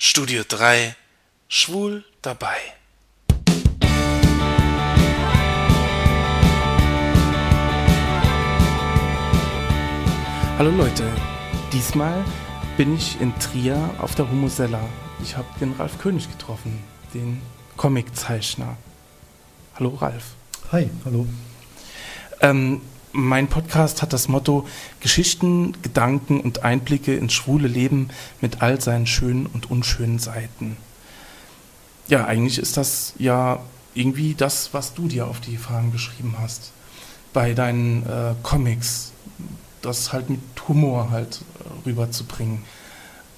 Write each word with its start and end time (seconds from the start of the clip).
Studio 0.00 0.44
3 0.46 0.94
Schwul 1.48 2.04
dabei. 2.22 2.56
Hallo 10.56 10.70
Leute, 10.70 11.02
diesmal 11.72 12.24
bin 12.76 12.94
ich 12.94 13.20
in 13.20 13.36
Trier 13.40 13.90
auf 13.98 14.14
der 14.14 14.30
Humosella. 14.30 14.88
Ich 15.20 15.36
habe 15.36 15.48
den 15.60 15.72
Ralf 15.72 15.98
König 15.98 16.30
getroffen, 16.30 16.78
den 17.12 17.42
Comiczeichner. 17.76 18.76
Hallo 19.74 19.96
Ralf. 19.96 20.26
Hi, 20.70 20.88
hallo. 21.04 21.26
Ähm, 22.40 22.82
mein 23.18 23.48
Podcast 23.48 24.00
hat 24.00 24.12
das 24.12 24.28
Motto 24.28 24.66
Geschichten, 25.00 25.76
Gedanken 25.82 26.40
und 26.40 26.62
Einblicke 26.62 27.16
ins 27.16 27.32
schwule 27.32 27.66
Leben 27.66 28.10
mit 28.40 28.62
all 28.62 28.80
seinen 28.80 29.06
schönen 29.06 29.46
und 29.46 29.70
unschönen 29.70 30.20
Seiten. 30.20 30.76
Ja, 32.06 32.24
eigentlich 32.26 32.58
ist 32.58 32.76
das 32.76 33.14
ja 33.18 33.60
irgendwie 33.94 34.34
das, 34.34 34.72
was 34.72 34.94
du 34.94 35.08
dir 35.08 35.26
auf 35.26 35.40
die 35.40 35.56
Fragen 35.56 35.90
geschrieben 35.90 36.36
hast. 36.38 36.70
Bei 37.32 37.54
deinen 37.54 38.06
äh, 38.06 38.34
Comics, 38.42 39.12
das 39.82 40.12
halt 40.12 40.30
mit 40.30 40.40
Humor 40.68 41.10
halt 41.10 41.40
äh, 41.58 41.88
rüberzubringen. 41.88 42.62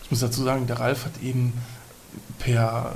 Ich 0.04 0.10
muss 0.10 0.20
dazu 0.20 0.42
sagen, 0.44 0.66
der 0.66 0.78
Ralf 0.78 1.06
hat 1.06 1.22
eben 1.22 1.54
per 2.38 2.94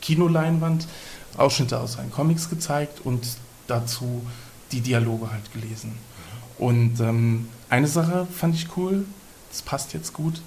Kinoleinwand 0.00 0.88
Ausschnitte 1.36 1.78
aus 1.78 1.92
seinen 1.92 2.10
Comics 2.10 2.50
gezeigt 2.50 3.00
und 3.04 3.26
dazu 3.68 4.22
die 4.72 4.80
Dialoge 4.80 5.30
halt 5.30 5.52
gelesen. 5.52 5.92
Und 6.58 7.00
ähm, 7.00 7.48
eine 7.70 7.86
Sache 7.86 8.26
fand 8.26 8.54
ich 8.54 8.76
cool, 8.76 9.04
das 9.50 9.62
passt 9.62 9.94
jetzt 9.94 10.12
gut. 10.12 10.42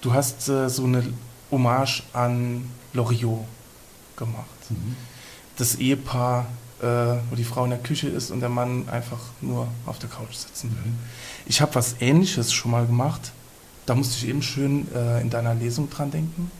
Du 0.00 0.12
hast 0.12 0.48
äh, 0.48 0.68
so 0.68 0.84
eine 0.84 1.04
Hommage 1.50 2.02
an 2.12 2.68
Loriot 2.92 3.44
gemacht. 4.16 4.70
Mhm. 4.70 4.96
Das 5.56 5.76
Ehepaar, 5.76 6.46
äh, 6.80 6.86
wo 7.30 7.36
die 7.36 7.44
Frau 7.44 7.64
in 7.64 7.70
der 7.70 7.78
Küche 7.78 8.08
ist 8.08 8.30
und 8.30 8.40
der 8.40 8.48
Mann 8.48 8.88
einfach 8.88 9.20
nur 9.40 9.68
auf 9.86 9.98
der 9.98 10.08
Couch 10.08 10.34
sitzen 10.34 10.70
will. 10.70 10.90
Mhm. 10.90 10.98
Ich 11.46 11.60
habe 11.60 11.74
was 11.74 11.96
Ähnliches 12.00 12.52
schon 12.52 12.72
mal 12.72 12.86
gemacht. 12.86 13.32
Da 13.86 13.94
musste 13.94 14.16
ich 14.16 14.28
eben 14.28 14.42
schön 14.42 14.86
äh, 14.94 15.20
in 15.20 15.30
deiner 15.30 15.54
Lesung 15.54 15.88
dran 15.90 16.10
denken. 16.10 16.50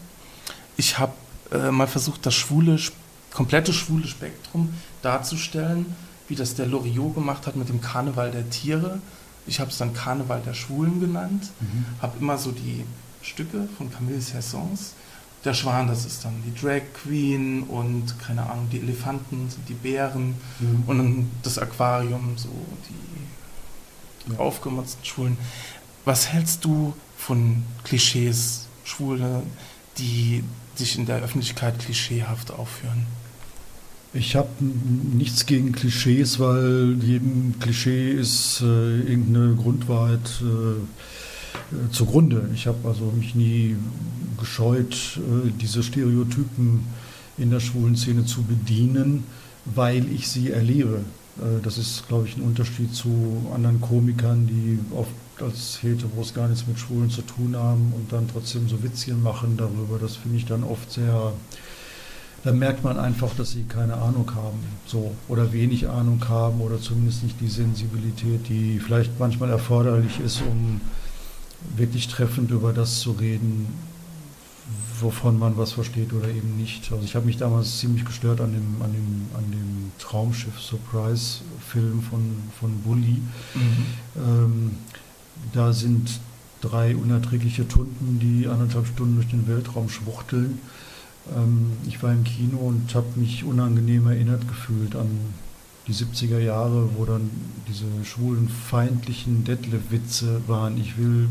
Ich 0.76 0.98
habe 0.98 1.12
äh, 1.52 1.70
mal 1.70 1.86
versucht, 1.86 2.24
das 2.26 2.34
schwule, 2.34 2.78
komplette 3.32 3.72
schwule 3.72 4.06
Spektrum 4.06 4.74
darzustellen 5.02 5.86
wie 6.32 6.34
das 6.34 6.54
der 6.54 6.66
Loriot 6.66 7.14
gemacht 7.14 7.46
hat 7.46 7.56
mit 7.56 7.68
dem 7.68 7.82
Karneval 7.82 8.30
der 8.30 8.48
Tiere. 8.48 9.00
Ich 9.46 9.60
habe 9.60 9.70
es 9.70 9.76
dann 9.76 9.92
Karneval 9.92 10.40
der 10.40 10.54
Schwulen 10.54 10.98
genannt. 10.98 11.50
Mhm. 11.60 11.84
Habe 12.00 12.18
immer 12.20 12.38
so 12.38 12.52
die 12.52 12.86
Stücke 13.20 13.68
von 13.76 13.92
Camille 13.92 14.18
Saint-Saëns. 14.22 14.94
Der 15.44 15.52
Schwan, 15.52 15.88
das 15.88 16.06
ist 16.06 16.24
dann 16.24 16.42
die 16.46 16.58
Drag 16.58 16.80
Queen 16.94 17.64
und 17.64 18.18
keine 18.18 18.48
Ahnung, 18.48 18.68
die 18.72 18.78
Elefanten 18.78 19.50
sind 19.50 19.68
die 19.68 19.74
Bären 19.74 20.36
mhm. 20.58 20.84
und 20.86 20.98
dann 20.98 21.30
das 21.42 21.58
Aquarium, 21.58 22.32
so 22.36 22.48
die 22.88 24.32
ja. 24.32 24.38
aufgemotzten 24.38 25.04
Schwulen. 25.04 25.36
Was 26.06 26.28
hältst 26.28 26.64
du 26.64 26.94
von 27.18 27.62
Klischees, 27.84 28.68
Schwule, 28.84 29.42
die 29.98 30.42
sich 30.76 30.96
in 30.96 31.04
der 31.04 31.18
Öffentlichkeit 31.18 31.78
klischeehaft 31.78 32.52
aufführen? 32.52 33.06
Ich 34.14 34.36
habe 34.36 34.48
nichts 34.60 35.46
gegen 35.46 35.72
Klischees, 35.72 36.38
weil 36.38 36.98
jedem 37.02 37.58
Klischee 37.60 38.10
ist 38.10 38.60
äh, 38.60 39.00
irgendeine 39.00 39.54
Grundwahrheit 39.54 40.42
äh, 40.42 40.72
äh 41.74 41.90
zugrunde. 41.90 42.50
Ich 42.54 42.66
habe 42.66 42.86
also 42.86 43.10
mich 43.16 43.34
nie 43.34 43.76
gescheut, 44.38 45.18
äh, 45.18 45.50
diese 45.58 45.82
Stereotypen 45.82 46.84
in 47.38 47.50
der 47.50 47.60
schwulen 47.60 47.96
Szene 47.96 48.26
zu 48.26 48.42
bedienen, 48.42 49.24
weil 49.64 50.04
ich 50.12 50.28
sie 50.28 50.50
erlebe. 50.50 51.00
Äh, 51.38 51.62
das 51.62 51.78
ist, 51.78 52.06
glaube 52.08 52.28
ich, 52.28 52.36
ein 52.36 52.42
Unterschied 52.42 52.94
zu 52.94 53.46
anderen 53.54 53.80
Komikern, 53.80 54.46
die 54.46 54.78
oft 54.94 55.10
als 55.40 55.82
Heteros 55.82 56.34
gar 56.34 56.48
nichts 56.48 56.66
mit 56.66 56.78
Schwulen 56.78 57.08
zu 57.08 57.22
tun 57.22 57.56
haben 57.56 57.94
und 57.96 58.12
dann 58.12 58.28
trotzdem 58.30 58.68
so 58.68 58.82
Witzchen 58.82 59.22
machen 59.22 59.56
darüber. 59.56 59.98
Das 59.98 60.16
finde 60.16 60.36
ich 60.36 60.44
dann 60.44 60.64
oft 60.64 60.92
sehr 60.92 61.32
dann 62.44 62.58
merkt 62.58 62.82
man 62.82 62.98
einfach, 62.98 63.34
dass 63.36 63.52
sie 63.52 63.64
keine 63.64 63.94
Ahnung 63.94 64.30
haben, 64.34 64.58
so 64.86 65.14
oder 65.28 65.52
wenig 65.52 65.88
Ahnung 65.88 66.24
haben 66.28 66.60
oder 66.60 66.80
zumindest 66.80 67.22
nicht 67.22 67.40
die 67.40 67.48
Sensibilität, 67.48 68.48
die 68.48 68.80
vielleicht 68.80 69.18
manchmal 69.20 69.50
erforderlich 69.50 70.18
ist, 70.18 70.42
um 70.42 70.80
wirklich 71.76 72.08
treffend 72.08 72.50
über 72.50 72.72
das 72.72 72.98
zu 72.98 73.12
reden, 73.12 73.68
wovon 75.00 75.38
man 75.38 75.56
was 75.56 75.72
versteht 75.72 76.12
oder 76.12 76.28
eben 76.28 76.56
nicht. 76.56 76.90
Also 76.90 77.04
ich 77.04 77.14
habe 77.14 77.26
mich 77.26 77.36
damals 77.36 77.78
ziemlich 77.78 78.04
gestört 78.04 78.40
an 78.40 78.52
dem, 78.52 78.82
an 78.82 78.92
dem, 78.92 79.26
an 79.36 79.50
dem 79.50 79.92
Traumschiff 79.98 80.58
Surprise-Film 80.60 82.02
von, 82.02 82.36
von 82.58 82.80
Bully. 82.82 83.20
Mhm. 83.54 83.86
Ähm, 84.16 84.70
da 85.52 85.72
sind 85.72 86.20
drei 86.60 86.96
unerträgliche 86.96 87.66
Tunden, 87.68 88.18
die 88.20 88.48
anderthalb 88.48 88.86
Stunden 88.86 89.16
durch 89.16 89.28
den 89.28 89.46
Weltraum 89.46 89.88
schwuchteln 89.88 90.58
ich 91.86 92.02
war 92.02 92.12
im 92.12 92.24
Kino 92.24 92.58
und 92.58 92.94
habe 92.94 93.06
mich 93.16 93.44
unangenehm 93.44 94.08
erinnert 94.08 94.46
gefühlt 94.48 94.96
an 94.96 95.08
die 95.86 95.94
70er 95.94 96.38
Jahre, 96.38 96.88
wo 96.96 97.04
dann 97.04 97.30
diese 97.68 97.86
schwulen 98.04 98.48
feindlichen 98.48 99.44
Detlef-Witze 99.44 100.42
waren. 100.46 100.78
Ich 100.78 100.96
will 100.98 101.28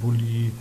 Bully 0.00 0.52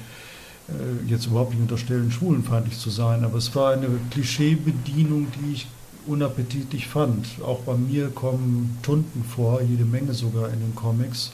äh, 0.67 1.09
jetzt 1.09 1.27
überhaupt 1.27 1.51
nicht 1.51 1.61
unterstellen, 1.61 2.11
schwulenfeindlich 2.11 2.77
zu 2.77 2.89
sein, 2.89 3.23
aber 3.23 3.37
es 3.37 3.53
war 3.55 3.73
eine 3.73 3.87
Klischeebedienung, 4.11 5.27
die 5.39 5.53
ich 5.53 5.67
unappetitlich 6.07 6.87
fand. 6.87 7.27
Auch 7.43 7.59
bei 7.59 7.75
mir 7.75 8.09
kommen 8.09 8.77
Tunden 8.81 9.23
vor, 9.23 9.61
jede 9.61 9.85
Menge 9.85 10.13
sogar 10.13 10.49
in 10.49 10.59
den 10.59 10.75
Comics, 10.75 11.31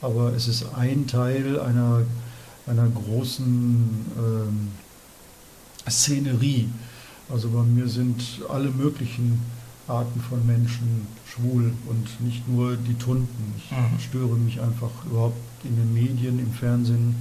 aber 0.00 0.32
es 0.34 0.48
ist 0.48 0.74
ein 0.74 1.06
Teil 1.06 1.60
einer, 1.60 2.02
einer 2.66 2.88
großen 2.88 4.06
ähm, 4.18 4.68
Szenerie. 5.88 6.68
Also 7.28 7.48
bei 7.50 7.62
mir 7.62 7.88
sind 7.88 8.22
alle 8.48 8.70
möglichen 8.70 9.40
Arten 9.88 10.20
von 10.20 10.44
Menschen 10.46 11.06
schwul 11.28 11.72
und 11.88 12.20
nicht 12.20 12.48
nur 12.48 12.76
die 12.76 12.94
Tunden. 12.94 13.54
Ich 13.56 13.70
mhm. 13.70 13.98
störe 14.00 14.36
mich 14.36 14.60
einfach 14.60 14.90
überhaupt 15.06 15.36
in 15.64 15.76
den 15.76 15.94
Medien, 15.94 16.38
im 16.38 16.52
Fernsehen, 16.52 17.14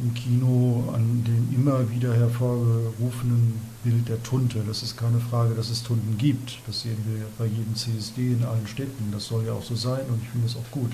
im 0.00 0.12
Kino 0.14 0.92
an 0.92 1.24
dem 1.24 1.54
immer 1.54 1.88
wieder 1.90 2.14
hervorgerufenen 2.14 3.60
Bild 3.84 4.08
der 4.08 4.22
Tunte. 4.22 4.62
Das 4.66 4.82
ist 4.82 4.96
keine 4.96 5.20
Frage, 5.20 5.54
dass 5.54 5.70
es 5.70 5.82
Tunten 5.82 6.18
gibt. 6.18 6.58
Das 6.66 6.82
sehen 6.82 6.98
wir 7.06 7.26
bei 7.38 7.46
jedem 7.46 7.74
CSD 7.76 8.32
in 8.32 8.44
allen 8.44 8.66
Städten. 8.66 9.12
Das 9.12 9.26
soll 9.26 9.44
ja 9.46 9.52
auch 9.52 9.62
so 9.62 9.76
sein 9.76 10.02
und 10.08 10.20
ich 10.22 10.28
finde 10.30 10.46
es 10.46 10.56
auch 10.56 10.70
gut. 10.72 10.90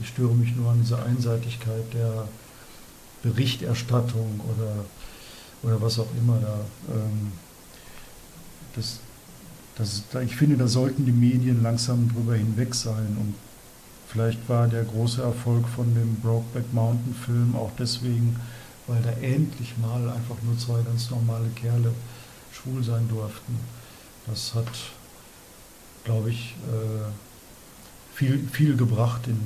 Ich 0.00 0.08
störe 0.08 0.34
mich 0.34 0.54
nur 0.54 0.70
an 0.70 0.80
dieser 0.80 1.04
Einseitigkeit 1.04 1.92
der 1.94 2.28
Berichterstattung 3.22 4.40
oder 4.54 4.84
oder 5.62 5.80
was 5.80 5.98
auch 5.98 6.08
immer 6.18 6.38
da. 6.40 6.60
Ähm, 6.94 7.32
das, 8.76 9.00
das, 9.76 10.02
ich 10.24 10.36
finde, 10.36 10.56
da 10.56 10.68
sollten 10.68 11.04
die 11.04 11.12
Medien 11.12 11.62
langsam 11.62 12.08
drüber 12.12 12.34
hinweg 12.34 12.74
sein. 12.74 13.16
Und 13.18 13.34
vielleicht 14.08 14.48
war 14.48 14.68
der 14.68 14.84
große 14.84 15.22
Erfolg 15.22 15.68
von 15.68 15.94
dem 15.94 16.16
Brokeback 16.16 16.72
Mountain 16.72 17.14
Film 17.14 17.54
auch 17.56 17.70
deswegen, 17.78 18.36
weil 18.86 19.02
da 19.02 19.10
endlich 19.20 19.76
mal 19.78 20.08
einfach 20.10 20.36
nur 20.44 20.58
zwei 20.58 20.82
ganz 20.82 21.10
normale 21.10 21.48
Kerle 21.54 21.92
schwul 22.52 22.82
sein 22.82 23.08
durften. 23.08 23.58
Das 24.26 24.54
hat, 24.54 24.68
glaube 26.04 26.30
ich, 26.30 26.54
äh, 26.68 27.10
viel, 28.14 28.48
viel 28.50 28.76
gebracht 28.76 29.26
in, 29.26 29.38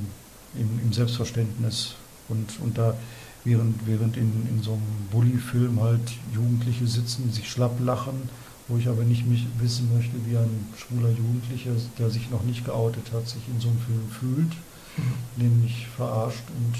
in, 0.59 0.79
im 0.83 0.93
Selbstverständnis. 0.93 1.95
Und, 2.29 2.59
und 2.61 2.77
da 2.77 2.95
während, 3.43 3.85
während 3.85 4.17
in, 4.17 4.47
in 4.49 4.61
so 4.61 4.71
einem 4.73 5.07
Bully-Film 5.11 5.81
halt 5.81 6.11
Jugendliche 6.33 6.87
sitzen, 6.87 7.31
sich 7.31 7.49
schlapp 7.49 7.79
lachen, 7.79 8.29
wo 8.67 8.77
ich 8.77 8.87
aber 8.87 9.03
nicht 9.03 9.27
mich 9.27 9.45
wissen 9.59 9.93
möchte, 9.95 10.15
wie 10.25 10.37
ein 10.37 10.67
schwuler 10.77 11.09
Jugendlicher, 11.09 11.71
der 11.99 12.09
sich 12.09 12.29
noch 12.29 12.43
nicht 12.43 12.65
geoutet 12.65 13.11
hat, 13.13 13.27
sich 13.27 13.41
in 13.49 13.59
so 13.59 13.69
einem 13.69 13.79
Film 13.79 14.09
fühlt, 14.09 14.53
mhm. 14.97 15.43
nämlich 15.43 15.87
verarscht 15.95 16.43
und 16.57 16.75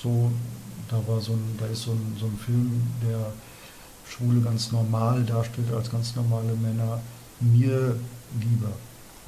so, 0.00 0.30
da 0.88 0.96
war 1.06 1.20
so 1.20 1.32
ein, 1.32 1.56
da 1.58 1.66
ist 1.66 1.82
so 1.82 1.92
ein, 1.92 2.16
so 2.18 2.26
ein 2.26 2.38
Film, 2.38 2.82
der 3.08 3.32
Schwule 4.08 4.40
ganz 4.40 4.72
normal 4.72 5.24
darstellt, 5.24 5.72
als 5.72 5.90
ganz 5.90 6.16
normale 6.16 6.54
Männer, 6.54 7.00
mir 7.40 7.96
lieber 8.40 8.72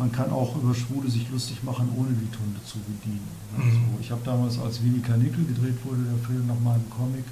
man 0.02 0.10
kann 0.10 0.32
auch 0.32 0.56
über 0.56 0.74
Schwule 0.74 1.08
sich 1.08 1.30
lustig 1.30 1.62
machen, 1.62 1.88
ohne 1.96 2.10
die 2.10 2.26
Tunde 2.34 2.58
zu 2.66 2.78
bedienen. 2.80 3.22
Also 3.54 3.78
ich 4.00 4.10
habe 4.10 4.20
damals, 4.24 4.58
als 4.58 4.82
Winnie 4.82 5.00
Karnickel 5.00 5.44
gedreht 5.44 5.78
wurde, 5.84 6.02
der 6.02 6.18
Film 6.26 6.44
nach 6.48 6.58
meinem 6.58 6.90
Comic, 6.90 7.22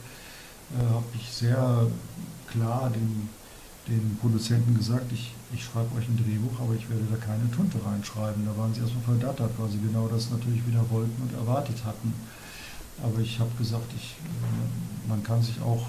äh, 0.79 0.87
habe 0.87 1.11
ich 1.19 1.27
sehr 1.33 1.89
klar 2.47 2.89
den, 2.91 3.29
den 3.89 4.17
Produzenten 4.21 4.77
gesagt, 4.77 5.11
ich, 5.11 5.35
ich 5.53 5.65
schreibe 5.65 5.99
euch 5.99 6.07
ein 6.07 6.17
Drehbuch, 6.23 6.61
aber 6.61 6.75
ich 6.77 6.89
werde 6.89 7.03
da 7.11 7.17
keine 7.17 7.51
Tunte 7.51 7.85
reinschreiben. 7.85 8.47
Da 8.47 8.57
waren 8.57 8.73
sie 8.73 8.83
erstmal 8.83 9.19
verdattert, 9.19 9.51
weil 9.59 9.69
sie 9.71 9.81
genau 9.81 10.07
das 10.07 10.31
natürlich 10.31 10.65
wieder 10.65 10.89
wollten 10.91 11.21
und 11.23 11.35
erwartet 11.35 11.83
hatten. 11.85 12.15
Aber 13.03 13.19
ich 13.19 13.41
habe 13.41 13.51
gesagt, 13.59 13.91
ich, 13.97 14.15
äh, 14.15 15.09
man 15.09 15.25
kann 15.25 15.43
sich 15.43 15.61
auch 15.61 15.87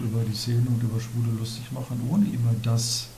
über 0.00 0.24
die 0.24 0.34
Szene 0.34 0.64
und 0.64 0.82
über 0.82 0.98
Schwule 0.98 1.36
lustig 1.38 1.70
machen, 1.72 2.00
ohne 2.08 2.24
immer 2.24 2.56
das 2.62 3.08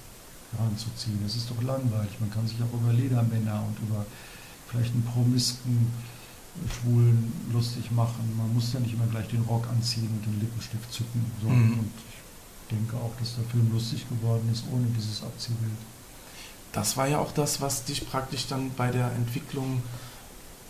heranzuziehen. 0.56 1.19
Das 1.23 1.37
ist 1.37 1.50
doch 1.50 1.62
langweilig. 1.62 2.12
Man 2.21 2.31
kann 2.31 2.47
sich 2.47 2.56
auch 2.62 2.73
über 2.73 2.93
Ledermänner 2.93 3.65
und 3.67 3.79
über 3.87 4.05
vielleicht 4.69 4.93
einen 4.93 5.05
promisken 5.05 5.91
Schwulen 6.67 7.33
lustig 7.53 7.91
machen. 7.91 8.35
Man 8.37 8.53
muss 8.55 8.73
ja 8.73 8.81
nicht 8.81 8.95
immer 8.95 9.06
gleich 9.06 9.29
den 9.29 9.43
Rock 9.43 9.67
anziehen 9.69 10.09
und 10.09 10.25
den 10.27 10.41
Lippenstift 10.41 10.93
zücken. 10.93 11.25
So. 11.43 11.49
Mhm. 11.49 11.79
Und 11.79 11.93
ich 11.97 12.77
denke 12.77 12.97
auch, 12.97 13.12
dass 13.19 13.37
der 13.37 13.45
Film 13.45 13.71
lustig 13.73 14.09
geworden 14.09 14.49
ist, 14.53 14.65
ohne 14.73 14.87
dieses 14.97 15.23
Abziehbild. 15.23 15.73
Das 16.73 16.97
war 16.97 17.09
ja 17.09 17.19
auch 17.19 17.33
das, 17.33 17.61
was 17.61 17.85
dich 17.85 18.09
praktisch 18.09 18.47
dann 18.47 18.71
bei 18.77 18.91
der 18.91 19.12
Entwicklung 19.12 19.83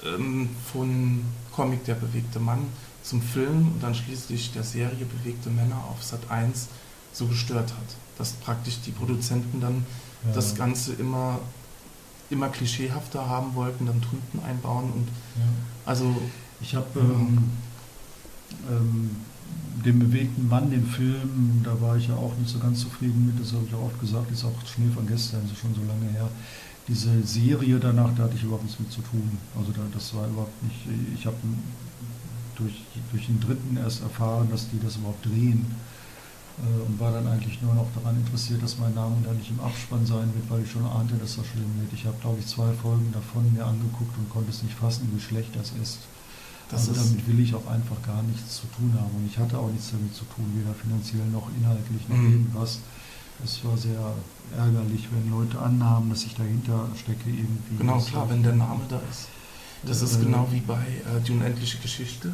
ähm, 0.05 0.51
von 0.73 1.25
Comic 1.53 1.85
Der 1.85 1.95
bewegte 1.95 2.39
Mann 2.39 2.67
zum 3.03 3.23
Film 3.23 3.73
und 3.73 3.83
dann 3.83 3.95
schließlich 3.95 4.53
der 4.53 4.63
Serie 4.63 5.05
Bewegte 5.05 5.51
Männer 5.51 5.83
auf 5.91 6.03
Sat 6.03 6.31
1 6.31 6.69
so 7.13 7.27
gestört 7.27 7.71
hat. 7.73 7.97
Dass 8.19 8.33
praktisch 8.33 8.81
die 8.85 8.91
Produzenten 8.91 9.61
dann 9.61 9.87
ja. 10.27 10.33
das 10.35 10.55
Ganze 10.55 10.93
immer, 10.95 11.39
immer 12.31 12.49
klischeehafter 12.49 13.29
haben 13.29 13.55
wollten, 13.55 13.87
dann 13.87 14.03
Trümpen 14.03 14.43
einbauen 14.45 14.93
und 14.93 15.09
ja. 15.37 15.43
also. 15.87 16.15
Ich 16.61 16.75
habe 16.75 16.87
ähm, 16.99 17.39
ähm, 18.69 19.11
den 19.85 19.99
bewegten 19.99 20.49
Mann, 20.49 20.71
den 20.71 20.87
Film, 20.87 21.61
da 21.63 21.81
war 21.81 21.97
ich 21.97 22.09
ja 22.09 22.15
auch 22.15 22.37
nicht 22.37 22.51
so 22.51 22.59
ganz 22.59 22.81
zufrieden 22.81 23.27
mit, 23.27 23.41
das 23.41 23.53
habe 23.53 23.65
ich 23.67 23.75
auch 23.75 23.85
oft 23.85 24.01
gesagt, 24.01 24.31
ist 24.33 24.45
auch 24.45 24.67
Schnee 24.67 24.91
von 24.93 25.07
gestern, 25.07 25.45
ist 25.45 25.59
schon 25.59 25.75
so 25.75 25.83
lange 25.83 26.11
her. 26.13 26.29
Diese 26.89 27.23
Serie 27.23 27.79
danach, 27.79 28.11
da 28.17 28.25
hatte 28.25 28.35
ich 28.35 28.43
überhaupt 28.43 28.65
nichts 28.65 28.81
mit 28.81 28.91
zu 28.91 29.03
tun. 29.03 29.39
Also 29.57 29.73
da, 29.73 29.83
das 29.93 30.15
war 30.15 30.27
überhaupt 30.27 30.63
nicht, 30.63 30.77
ich 31.15 31.27
habe 31.27 31.37
durch, 32.57 32.83
durch 33.13 33.27
den 33.27 33.41
Dritten 33.41 33.77
erst 33.77 34.03
erfahren, 34.03 34.49
dass 34.51 34.69
die 34.71 34.81
das 34.81 34.97
überhaupt 34.97 35.25
drehen 35.25 35.67
und 36.87 36.99
war 36.99 37.13
dann 37.13 37.27
eigentlich 37.27 37.63
nur 37.63 37.75
noch 37.75 37.87
daran 37.95 38.17
interessiert, 38.17 38.63
dass 38.63 38.79
mein 38.79 38.95
Name 38.95 39.15
da 39.25 39.33
nicht 39.33 39.51
im 39.51 39.61
Abspann 39.61 40.05
sein 40.05 40.33
wird, 40.35 40.51
weil 40.51 40.63
ich 40.63 40.71
schon 40.71 40.85
ahnte, 40.85 41.15
dass 41.15 41.37
das 41.37 41.47
schlimm 41.47 41.71
wird. 41.79 41.93
Ich 41.93 42.05
habe, 42.05 42.17
glaube 42.21 42.39
ich, 42.41 42.47
zwei 42.47 42.73
Folgen 42.73 43.13
davon 43.13 43.53
mir 43.53 43.65
angeguckt 43.65 44.17
und 44.19 44.29
konnte 44.29 44.51
es 44.51 44.63
nicht 44.63 44.75
fassen, 44.75 45.09
wie 45.15 45.21
schlecht 45.21 45.55
das 45.55 45.73
ist. 45.81 45.99
Das 46.71 46.89
also 46.89 47.01
damit 47.01 47.27
will 47.27 47.41
ich 47.41 47.55
auch 47.55 47.67
einfach 47.67 47.97
gar 48.03 48.23
nichts 48.25 48.61
zu 48.61 48.67
tun 48.77 48.93
haben. 48.95 49.11
Und 49.17 49.27
ich 49.27 49.39
hatte 49.39 49.59
auch 49.59 49.71
nichts 49.71 49.91
damit 49.91 50.15
zu 50.15 50.25
tun, 50.25 50.45
weder 50.55 50.75
finanziell 50.75 51.25
noch 51.33 51.49
inhaltlich 51.57 52.09
noch 52.09 52.17
mhm. 52.17 52.33
irgendwas. 52.33 52.81
Es 53.43 53.65
war 53.65 53.77
sehr 53.77 54.13
ärgerlich, 54.57 55.09
wenn 55.13 55.31
Leute 55.31 55.59
annahmen, 55.61 56.11
dass 56.11 56.25
ich 56.25 56.35
dahinter 56.35 56.89
stecke 56.97 57.31
irgendwie. 57.31 57.77
Genau, 57.79 57.99
klar, 58.01 58.29
wenn 58.29 58.43
der 58.43 58.55
Name 58.55 58.81
da 58.89 59.01
ist. 59.11 59.29
Das 59.85 60.03
ist 60.03 60.17
äh, 60.17 60.25
genau 60.25 60.49
wie 60.51 60.61
bei 60.61 60.75
äh, 60.75 61.21
Die 61.25 61.33
unendliche 61.33 61.79
Geschichte. 61.79 62.33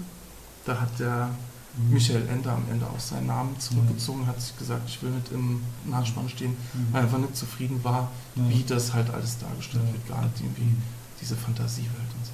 Da 0.64 0.80
hat 0.80 0.98
der. 0.98 1.30
Michael 1.76 2.28
Ender 2.28 2.52
am 2.52 2.64
Ende 2.70 2.86
auch 2.86 3.00
seinen 3.00 3.26
Namen 3.26 3.58
zurückgezogen, 3.58 4.26
hat 4.26 4.40
sich 4.40 4.56
gesagt, 4.56 4.88
ich 4.88 5.02
will 5.02 5.10
nicht 5.10 5.32
im 5.32 5.60
Nachspann 5.86 6.28
stehen, 6.28 6.52
mhm. 6.52 6.88
weil 6.92 7.00
er 7.00 7.04
einfach 7.04 7.18
nicht 7.18 7.36
zufrieden 7.36 7.82
war, 7.82 8.10
wie 8.36 8.62
das 8.62 8.92
halt 8.92 9.10
alles 9.10 9.38
dargestellt 9.38 9.84
wird, 9.84 10.22
nicht 10.22 10.40
irgendwie 10.40 10.62
mhm. 10.62 10.82
diese 11.20 11.36
Fantasiewelt 11.36 11.90
und 11.90 12.26
so. 12.26 12.32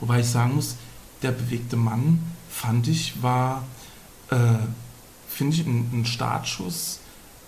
Wobei 0.00 0.20
ich 0.20 0.26
sagen 0.26 0.54
muss, 0.54 0.76
der 1.22 1.32
bewegte 1.32 1.76
Mann, 1.76 2.20
fand 2.48 2.88
ich, 2.88 3.22
war, 3.22 3.64
äh, 4.30 4.36
finde 5.28 5.56
ich, 5.56 5.66
ein, 5.66 5.90
ein 5.92 6.04
Startschuss 6.04 7.00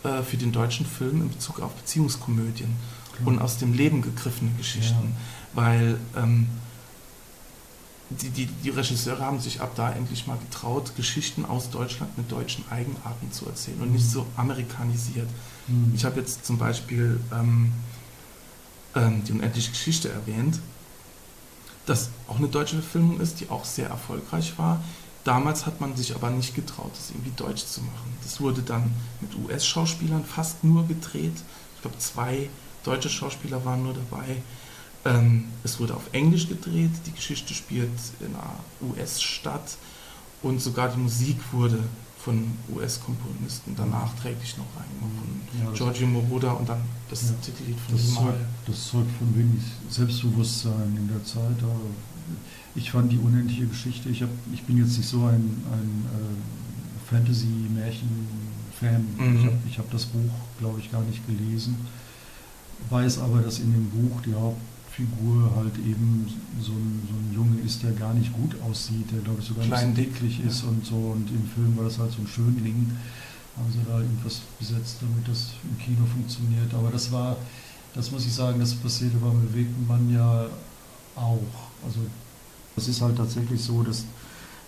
äh, 0.04 0.22
für 0.22 0.36
den 0.36 0.52
deutschen 0.52 0.86
Film 0.86 1.22
in 1.22 1.28
Bezug 1.28 1.60
auf 1.60 1.72
Beziehungskomödien 1.74 2.74
Klar. 3.16 3.28
und 3.28 3.38
aus 3.40 3.58
dem 3.58 3.72
Leben 3.72 4.02
gegriffene 4.02 4.50
Geschichten. 4.58 5.14
Ja. 5.14 5.62
Weil 5.62 5.98
ähm, 6.16 6.48
die, 8.20 8.30
die, 8.30 8.46
die 8.46 8.70
Regisseure 8.70 9.20
haben 9.24 9.40
sich 9.40 9.60
ab 9.60 9.72
da 9.76 9.92
endlich 9.92 10.26
mal 10.26 10.38
getraut, 10.38 10.94
Geschichten 10.96 11.44
aus 11.44 11.70
Deutschland 11.70 12.16
mit 12.18 12.30
deutschen 12.30 12.64
Eigenarten 12.70 13.30
zu 13.32 13.46
erzählen 13.46 13.80
und 13.80 13.92
nicht 13.92 14.08
so 14.08 14.26
amerikanisiert. 14.36 15.28
Mhm. 15.68 15.92
Ich 15.94 16.04
habe 16.04 16.20
jetzt 16.20 16.44
zum 16.44 16.58
Beispiel 16.58 17.20
ähm, 17.32 17.72
ähm, 18.94 19.22
die 19.24 19.32
unendliche 19.32 19.70
Geschichte 19.70 20.10
erwähnt, 20.10 20.58
das 21.86 22.10
auch 22.28 22.36
eine 22.36 22.48
deutsche 22.48 22.76
Verfilmung 22.76 23.20
ist, 23.20 23.40
die 23.40 23.50
auch 23.50 23.64
sehr 23.64 23.88
erfolgreich 23.88 24.56
war. 24.58 24.82
Damals 25.24 25.66
hat 25.66 25.80
man 25.80 25.96
sich 25.96 26.14
aber 26.14 26.30
nicht 26.30 26.54
getraut, 26.54 26.90
das 26.94 27.10
irgendwie 27.10 27.32
deutsch 27.36 27.64
zu 27.64 27.80
machen. 27.80 28.16
Das 28.22 28.40
wurde 28.40 28.62
dann 28.62 28.92
mit 29.20 29.36
US-Schauspielern 29.36 30.24
fast 30.24 30.64
nur 30.64 30.86
gedreht. 30.86 31.34
Ich 31.76 31.82
glaube, 31.82 31.98
zwei 31.98 32.48
deutsche 32.84 33.08
Schauspieler 33.08 33.64
waren 33.64 33.84
nur 33.84 33.94
dabei. 33.94 34.42
Ähm, 35.04 35.44
es 35.64 35.80
wurde 35.80 35.94
auf 35.94 36.12
Englisch 36.12 36.48
gedreht, 36.48 36.90
die 37.06 37.12
Geschichte 37.12 37.54
spielt 37.54 37.90
in 38.20 38.34
einer 38.34 38.60
US-Stadt 38.80 39.76
und 40.42 40.60
sogar 40.60 40.88
die 40.90 40.98
Musik 40.98 41.38
wurde 41.50 41.78
von 42.18 42.52
US-Komponisten 42.72 43.74
dann 43.74 43.90
nachträglich 43.90 44.56
noch 44.56 44.66
rein, 44.76 44.86
von 45.00 45.10
ja, 45.60 45.72
Giorgio 45.72 46.06
Moroder 46.06 46.56
und 46.58 46.68
dann 46.68 46.80
das 47.10 47.22
ja, 47.22 47.34
Titellied 47.42 47.80
von 47.80 47.96
das 47.96 48.14
Zeugt, 48.14 48.38
das 48.66 48.86
zeugt 48.88 49.10
von 49.18 49.36
wenig 49.36 49.62
Selbstbewusstsein 49.90 50.96
in 50.96 51.08
der 51.08 51.24
Zeit. 51.24 51.56
ich 52.76 52.92
fand 52.92 53.10
die 53.10 53.18
unendliche 53.18 53.66
Geschichte, 53.66 54.08
ich, 54.08 54.22
hab, 54.22 54.30
ich 54.52 54.62
bin 54.62 54.78
jetzt 54.78 54.96
nicht 54.96 55.08
so 55.08 55.24
ein, 55.24 55.64
ein 55.72 56.06
äh, 56.06 57.10
Fantasy-Märchen-Fan. 57.10 59.04
Mhm. 59.18 59.50
Ich 59.68 59.78
habe 59.78 59.88
hab 59.88 59.90
das 59.90 60.06
Buch, 60.06 60.30
glaube 60.60 60.78
ich, 60.78 60.92
gar 60.92 61.02
nicht 61.02 61.26
gelesen, 61.26 61.74
weiß 62.88 63.18
aber, 63.18 63.40
dass 63.40 63.58
in 63.58 63.72
dem 63.72 63.90
Buch 63.90 64.20
die 64.22 64.34
Haupt 64.34 64.60
Figur 64.92 65.50
halt 65.56 65.76
eben 65.78 66.26
so 66.60 66.72
ein, 66.72 67.08
so 67.08 67.14
ein 67.14 67.32
Junge 67.34 67.60
ist, 67.64 67.82
der 67.82 67.92
gar 67.92 68.12
nicht 68.12 68.32
gut 68.34 68.54
aussieht, 68.60 69.10
der 69.10 69.20
glaube 69.20 69.40
ich 69.40 69.48
sogar 69.48 69.64
Klein, 69.64 69.94
dicklich 69.94 70.40
ist 70.44 70.62
ja. 70.62 70.68
und 70.68 70.84
so. 70.84 70.96
Und 70.96 71.30
im 71.30 71.48
Film 71.54 71.76
war 71.76 71.84
das 71.84 71.98
halt 71.98 72.12
so 72.12 72.20
ein 72.20 72.26
Schönling. 72.26 72.90
Haben 73.56 73.72
sie 73.72 73.80
da 73.86 73.98
irgendwas 73.98 74.40
besetzt, 74.58 74.98
damit 75.00 75.26
das 75.26 75.52
im 75.64 75.78
Kino 75.78 76.04
funktioniert. 76.06 76.72
Aber 76.74 76.90
das 76.90 77.10
war, 77.10 77.36
das 77.94 78.10
muss 78.10 78.26
ich 78.26 78.32
sagen, 78.32 78.60
das 78.60 78.74
passierte 78.74 79.16
beim 79.16 79.40
bewegten 79.40 79.86
Mann 79.86 80.12
ja 80.12 80.46
auch. 81.16 81.70
Also 81.84 82.00
es 82.76 82.88
ist 82.88 83.00
halt 83.00 83.16
tatsächlich 83.16 83.62
so, 83.62 83.82
dass, 83.82 84.04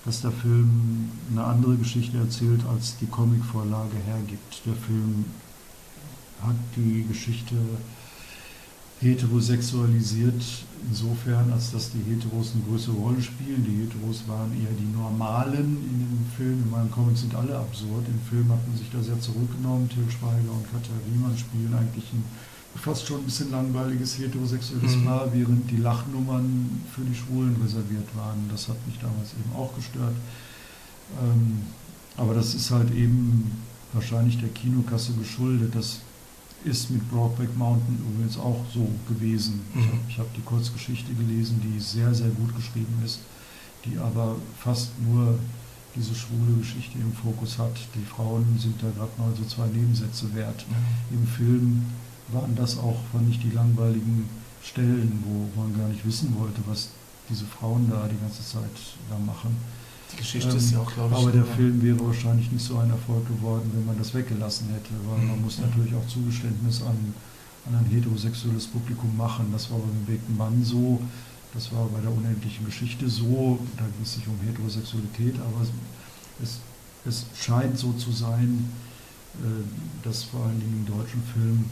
dass 0.06 0.22
der 0.22 0.32
Film 0.32 1.10
eine 1.30 1.44
andere 1.44 1.76
Geschichte 1.76 2.16
erzählt, 2.16 2.64
als 2.66 2.96
die 2.98 3.06
Comicvorlage 3.06 3.96
hergibt. 4.06 4.62
Der 4.64 4.74
Film 4.74 5.26
hat 6.42 6.56
die 6.76 7.04
Geschichte 7.06 7.56
heterosexualisiert 9.00 10.42
insofern, 10.88 11.52
als 11.52 11.72
dass 11.72 11.90
die 11.90 12.02
Heteros 12.10 12.52
eine 12.54 12.64
größere 12.64 12.94
Rolle 12.96 13.20
spielen. 13.20 13.64
Die 13.64 13.84
Heteros 13.84 14.24
waren 14.26 14.52
eher 14.52 14.72
die 14.78 14.96
Normalen 14.96 15.76
in 15.80 15.98
dem 15.98 16.26
Film. 16.36 16.62
In 16.62 16.70
meinen 16.70 16.90
Comics 16.90 17.20
sind 17.20 17.34
alle 17.34 17.56
absurd. 17.56 18.06
Im 18.08 18.20
Film 18.28 18.50
hat 18.52 18.66
man 18.68 18.76
sich 18.76 18.90
da 18.90 19.02
sehr 19.02 19.18
zurückgenommen. 19.20 19.88
Til 19.88 20.04
Schweiger 20.10 20.52
und 20.52 20.64
Katja 20.70 20.94
Riemann 21.06 21.36
spielen 21.36 21.74
eigentlich 21.74 22.12
ein 22.12 22.24
fast 22.76 23.06
schon 23.06 23.20
ein 23.20 23.24
bisschen 23.24 23.50
langweiliges 23.50 24.18
heterosexuelles 24.18 24.96
mhm. 24.96 25.04
Paar, 25.04 25.32
während 25.32 25.70
die 25.70 25.76
Lachnummern 25.76 26.82
für 26.94 27.02
die 27.02 27.14
Schwulen 27.14 27.56
reserviert 27.62 28.08
waren. 28.16 28.48
Das 28.50 28.68
hat 28.68 28.76
mich 28.86 28.98
damals 28.98 29.32
eben 29.32 29.54
auch 29.56 29.74
gestört. 29.76 30.14
Ähm, 31.22 31.62
aber 32.16 32.34
das 32.34 32.54
ist 32.54 32.70
halt 32.70 32.92
eben 32.94 33.50
wahrscheinlich 33.92 34.40
der 34.40 34.48
Kinokasse 34.48 35.12
geschuldet, 35.12 35.74
dass 35.74 36.00
ist 36.64 36.90
mit 36.90 37.08
Broadback 37.10 37.56
Mountain 37.56 37.98
übrigens 38.10 38.38
auch 38.38 38.64
so 38.72 38.88
gewesen. 39.08 39.60
Mhm. 39.74 40.00
Ich 40.08 40.18
habe 40.18 40.28
hab 40.28 40.34
die 40.34 40.42
Kurzgeschichte 40.42 41.12
gelesen, 41.14 41.60
die 41.62 41.78
sehr, 41.78 42.14
sehr 42.14 42.30
gut 42.30 42.54
geschrieben 42.56 43.02
ist, 43.04 43.20
die 43.84 43.98
aber 43.98 44.36
fast 44.58 44.90
nur 45.00 45.38
diese 45.94 46.14
schwule 46.14 46.54
Geschichte 46.58 46.98
im 46.98 47.12
Fokus 47.12 47.58
hat. 47.58 47.76
Die 47.94 48.04
Frauen 48.04 48.58
sind 48.58 48.82
da 48.82 48.88
gerade 48.90 49.12
mal 49.18 49.32
so 49.36 49.44
zwei 49.44 49.66
Nebensätze 49.66 50.34
wert. 50.34 50.64
Mhm. 50.68 51.18
Im 51.18 51.26
Film 51.26 51.86
waren 52.32 52.56
das 52.56 52.78
auch, 52.78 52.98
fand 53.12 53.28
ich, 53.30 53.40
die 53.40 53.50
langweiligen 53.50 54.28
Stellen, 54.62 55.22
wo 55.26 55.60
man 55.60 55.76
gar 55.76 55.88
nicht 55.88 56.04
wissen 56.06 56.34
wollte, 56.38 56.60
was 56.66 56.88
diese 57.28 57.44
Frauen 57.44 57.88
da 57.90 58.08
die 58.08 58.18
ganze 58.18 58.42
Zeit 58.42 58.64
da 59.10 59.18
machen. 59.18 59.56
Die 60.12 60.16
Geschichte 60.16 60.50
ähm, 60.50 60.56
ist 60.56 60.72
ja 60.72 60.80
auch, 60.80 60.92
glaube 60.92 61.14
ich. 61.14 61.20
Aber 61.20 61.32
der 61.32 61.44
Film 61.44 61.82
wäre 61.82 62.06
wahrscheinlich 62.06 62.50
nicht 62.50 62.64
so 62.64 62.78
ein 62.78 62.90
Erfolg 62.90 63.26
geworden, 63.28 63.70
wenn 63.74 63.86
man 63.86 63.98
das 63.98 64.14
weggelassen 64.14 64.68
hätte, 64.68 64.90
weil 65.08 65.18
mhm. 65.18 65.28
man 65.28 65.42
muss 65.42 65.58
natürlich 65.58 65.94
auch 65.94 66.06
Zugeständnis 66.06 66.82
an, 66.82 67.14
an 67.66 67.78
ein 67.78 67.86
heterosexuelles 67.90 68.66
Publikum 68.66 69.16
machen. 69.16 69.48
Das 69.52 69.70
war 69.70 69.78
beim 69.78 70.04
bewegten 70.04 70.36
Mann 70.36 70.62
so, 70.64 71.00
das 71.54 71.72
war 71.72 71.86
bei 71.86 72.00
der 72.00 72.12
unendlichen 72.12 72.66
Geschichte 72.66 73.08
so, 73.08 73.58
da 73.76 73.84
ging 73.84 74.02
es 74.02 74.16
nicht 74.16 74.28
um 74.28 74.38
Heterosexualität, 74.44 75.36
aber 75.36 75.66
es, 76.42 76.58
es 77.06 77.26
scheint 77.40 77.78
so 77.78 77.92
zu 77.92 78.10
sein, 78.10 78.68
äh, 79.42 80.04
dass 80.04 80.24
vor 80.24 80.44
allen 80.44 80.60
Dingen 80.60 80.84
im 80.86 80.96
deutschen 80.96 81.22
Film 81.32 81.64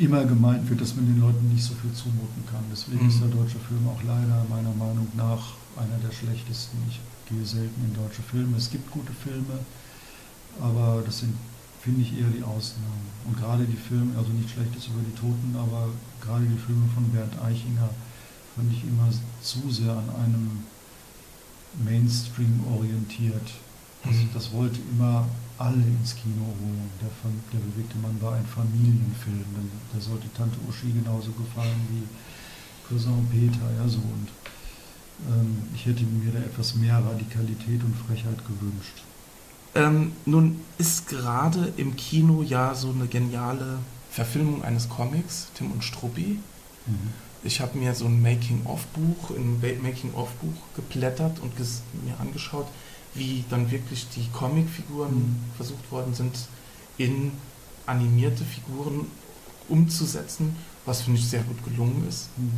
immer 0.00 0.24
gemeint 0.24 0.68
wird, 0.70 0.80
dass 0.80 0.96
man 0.96 1.04
den 1.04 1.20
Leuten 1.20 1.52
nicht 1.52 1.62
so 1.62 1.74
viel 1.74 1.92
zumuten 1.92 2.42
kann. 2.50 2.64
Deswegen 2.72 3.04
mhm. 3.04 3.10
ist 3.10 3.20
der 3.20 3.28
deutsche 3.28 3.60
Film 3.68 3.86
auch 3.86 4.02
leider 4.02 4.46
meiner 4.48 4.72
Meinung 4.72 5.06
nach 5.14 5.60
einer 5.76 6.00
der 6.02 6.10
schlechtesten. 6.10 6.78
Ich 6.88 7.00
gehe 7.28 7.44
selten 7.44 7.84
in 7.84 7.94
deutsche 7.94 8.22
Filme. 8.22 8.56
Es 8.56 8.70
gibt 8.70 8.90
gute 8.90 9.12
Filme, 9.12 9.60
aber 10.58 11.02
das 11.04 11.20
sind, 11.20 11.34
finde 11.82 12.00
ich, 12.00 12.18
eher 12.18 12.32
die 12.32 12.42
Ausnahmen. 12.42 13.12
Und 13.28 13.36
gerade 13.36 13.64
die 13.64 13.76
Filme, 13.76 14.16
also 14.16 14.32
nicht 14.32 14.48
Schlechtes 14.48 14.88
über 14.88 15.04
die 15.04 15.14
Toten, 15.14 15.54
aber 15.54 15.92
gerade 16.24 16.46
die 16.46 16.58
Filme 16.64 16.88
von 16.94 17.04
Bernd 17.12 17.36
Eichinger 17.44 17.90
fand 18.56 18.72
ich 18.72 18.82
immer 18.84 19.12
zu 19.42 19.70
sehr 19.70 19.92
an 19.92 20.08
einem 20.24 20.64
Mainstream 21.84 22.64
orientiert. 22.72 23.52
Das, 24.04 24.14
Mhm. 24.14 24.28
das 24.34 24.52
wollte 24.52 24.78
immer 24.92 25.26
alle 25.58 25.82
ins 25.82 26.14
Kino 26.16 26.46
holen. 26.46 26.90
Der, 27.00 27.10
der 27.52 27.58
bewegte 27.66 27.98
Mann 27.98 28.16
war 28.20 28.34
ein 28.34 28.46
Familienfilm. 28.46 29.44
Der 29.94 30.00
sollte 30.00 30.32
Tante 30.32 30.56
Uschi 30.68 30.90
genauso 30.92 31.32
gefallen 31.32 31.80
wie 31.90 32.04
Cousin 32.88 33.26
Peter. 33.30 33.70
Ja, 33.78 33.86
so. 33.88 33.98
Und 33.98 34.28
ähm, 35.28 35.58
ich 35.74 35.84
hätte 35.86 36.04
mir 36.04 36.32
da 36.32 36.38
etwas 36.38 36.74
mehr 36.76 36.96
Radikalität 37.04 37.82
und 37.84 37.94
Frechheit 38.06 38.38
gewünscht. 38.46 39.02
Ähm, 39.74 40.12
nun 40.24 40.60
ist 40.78 41.08
gerade 41.08 41.72
im 41.76 41.94
Kino 41.94 42.42
ja 42.42 42.74
so 42.74 42.90
eine 42.90 43.06
geniale 43.06 43.78
Verfilmung 44.10 44.64
eines 44.64 44.88
Comics, 44.88 45.48
Tim 45.54 45.70
und 45.70 45.84
Struppi. 45.84 46.38
Ich 47.44 47.60
habe 47.60 47.78
mir 47.78 47.94
so 47.94 48.06
ein 48.06 48.20
Making-of-Buch, 48.20 49.30
ein 49.30 49.60
Making-of-Buch 49.82 50.54
geblättert 50.74 51.38
und 51.38 51.52
mir 52.04 52.18
angeschaut, 52.18 52.66
wie 53.14 53.44
dann 53.50 53.70
wirklich 53.70 54.06
die 54.14 54.28
Comicfiguren 54.32 55.14
Mhm. 55.14 55.36
versucht 55.56 55.90
worden 55.90 56.14
sind, 56.14 56.36
in 56.98 57.32
animierte 57.86 58.44
Figuren 58.44 59.06
umzusetzen, 59.68 60.54
was 60.86 61.02
finde 61.02 61.18
ich 61.20 61.28
sehr 61.28 61.42
gut 61.42 61.62
gelungen 61.64 62.06
ist. 62.08 62.28
Mhm. 62.36 62.50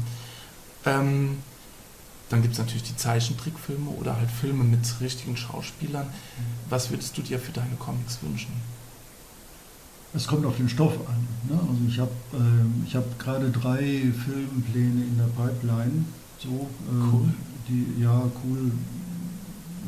Ähm, 0.85 1.39
dann 2.29 2.41
gibt 2.43 2.55
es 2.55 2.59
natürlich 2.59 2.83
die 2.85 2.97
Zeichentrickfilme 2.97 3.91
oder 3.91 4.17
halt 4.17 4.31
Filme 4.31 4.65
mit 4.65 4.81
richtigen 5.01 5.37
Schauspielern. 5.37 6.07
Was 6.71 6.91
würdest 6.91 7.17
du 7.19 7.23
dir 7.23 7.39
für 7.39 7.53
deine 7.53 7.75
Comics 7.77 8.19
wünschen? 8.23 8.53
Es 10.15 10.27
kommt 10.27 10.45
auf 10.47 10.57
den 10.57 10.69
Stoff 10.69 10.95
an. 11.09 11.27
Ne? 11.49 11.59
Also 11.61 11.81
ich 11.89 11.99
habe 11.99 12.11
ich 12.87 12.95
hab 12.97 13.19
gerade 13.19 13.51
drei 13.51 14.13
Filmpläne 14.25 15.05
in 15.05 15.17
der 15.19 15.25
Pipeline. 15.43 16.05
So, 16.39 16.69
ähm, 16.91 17.11
Cool. 17.13 17.35
Die, 17.69 18.03
ja, 18.03 18.23
cool. 18.45 18.73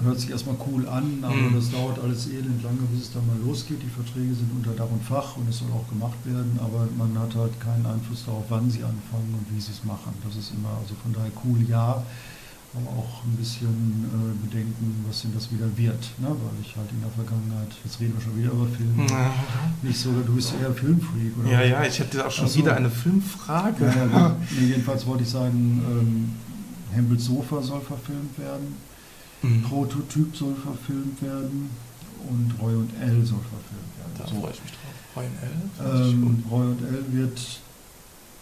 Hört 0.03 0.19
sich 0.19 0.31
erstmal 0.31 0.57
cool 0.67 0.89
an, 0.89 1.23
aber 1.23 1.35
Mhm. 1.35 1.55
das 1.55 1.71
dauert 1.71 1.99
alles 2.03 2.27
elend 2.27 2.63
lange, 2.63 2.83
bis 2.93 3.05
es 3.07 3.13
dann 3.13 3.25
mal 3.27 3.37
losgeht. 3.47 3.79
Die 3.81 3.89
Verträge 3.89 4.35
sind 4.35 4.51
unter 4.57 4.73
Dach 4.73 4.91
und 4.91 5.03
Fach 5.05 5.37
und 5.37 5.49
es 5.49 5.59
soll 5.59 5.69
auch 5.71 5.89
gemacht 5.89 6.19
werden, 6.25 6.59
aber 6.59 6.89
man 6.99 7.17
hat 7.23 7.35
halt 7.37 7.59
keinen 7.61 7.87
Einfluss 7.87 8.25
darauf, 8.27 8.45
wann 8.49 8.69
sie 8.71 8.83
anfangen 8.83 9.33
und 9.39 9.47
wie 9.55 9.61
sie 9.61 9.71
es 9.73 9.85
machen. 9.85 10.13
Das 10.27 10.35
ist 10.37 10.53
immer, 10.53 10.71
also 10.83 10.95
von 11.01 11.13
daher 11.13 11.31
cool, 11.45 11.63
ja, 11.69 12.03
aber 12.75 12.91
auch 12.91 13.23
ein 13.23 13.37
bisschen 13.39 13.71
äh, 14.11 14.35
bedenken, 14.45 15.05
was 15.07 15.23
denn 15.23 15.33
das 15.33 15.47
wieder 15.53 15.71
wird. 15.79 16.03
Ne? 16.19 16.27
Weil 16.27 16.57
ich 16.61 16.75
halt 16.75 16.91
in 16.91 17.01
der 17.01 17.11
Vergangenheit, 17.15 17.71
jetzt 17.85 18.01
reden 18.01 18.15
wir 18.19 18.21
schon 18.21 18.37
wieder 18.37 18.51
über 18.51 18.67
Filme, 18.67 19.07
nicht 19.83 19.97
so, 19.97 20.11
du 20.11 20.35
bist 20.35 20.53
eher 20.61 20.75
Filmfreak, 20.75 21.39
oder? 21.39 21.51
Ja, 21.53 21.63
ja, 21.63 21.85
ich 21.87 22.01
hätte 22.01 22.27
auch 22.27 22.33
schon 22.33 22.49
so. 22.49 22.59
wieder 22.59 22.75
eine 22.75 22.91
Filmfrage. 22.91 23.85
Ja, 23.87 24.07
ja, 24.19 24.37
jedenfalls 24.61 25.07
wollte 25.07 25.23
ich 25.23 25.31
sagen, 25.31 25.81
ähm, 25.89 26.33
Hempels 26.91 27.27
Sofa 27.27 27.63
soll 27.63 27.81
verfilmt 27.81 28.37
werden, 28.41 28.75
Mhm. 29.45 29.63
Prototyp 29.63 30.35
soll 30.37 30.55
verfilmt 30.55 31.21
werden 31.23 31.71
und 32.29 32.55
Roy 32.61 32.75
und 32.75 32.91
L 33.01 33.25
soll 33.25 33.41
verfilmt 33.41 33.93
werden. 33.99 34.13
Da 34.19 34.27
So. 34.27 34.41
freue 34.41 34.53
ich 34.53 34.63
mich 34.63 34.73
drauf. 34.73 34.95
Royal 35.17 35.31
L. 35.43 35.71
finde 35.77 36.09
ich 36.09 36.13
Ähm. 36.15 36.45
Roy 36.51 36.67
und 36.67 36.83
L 36.83 37.05
wird 37.13 37.61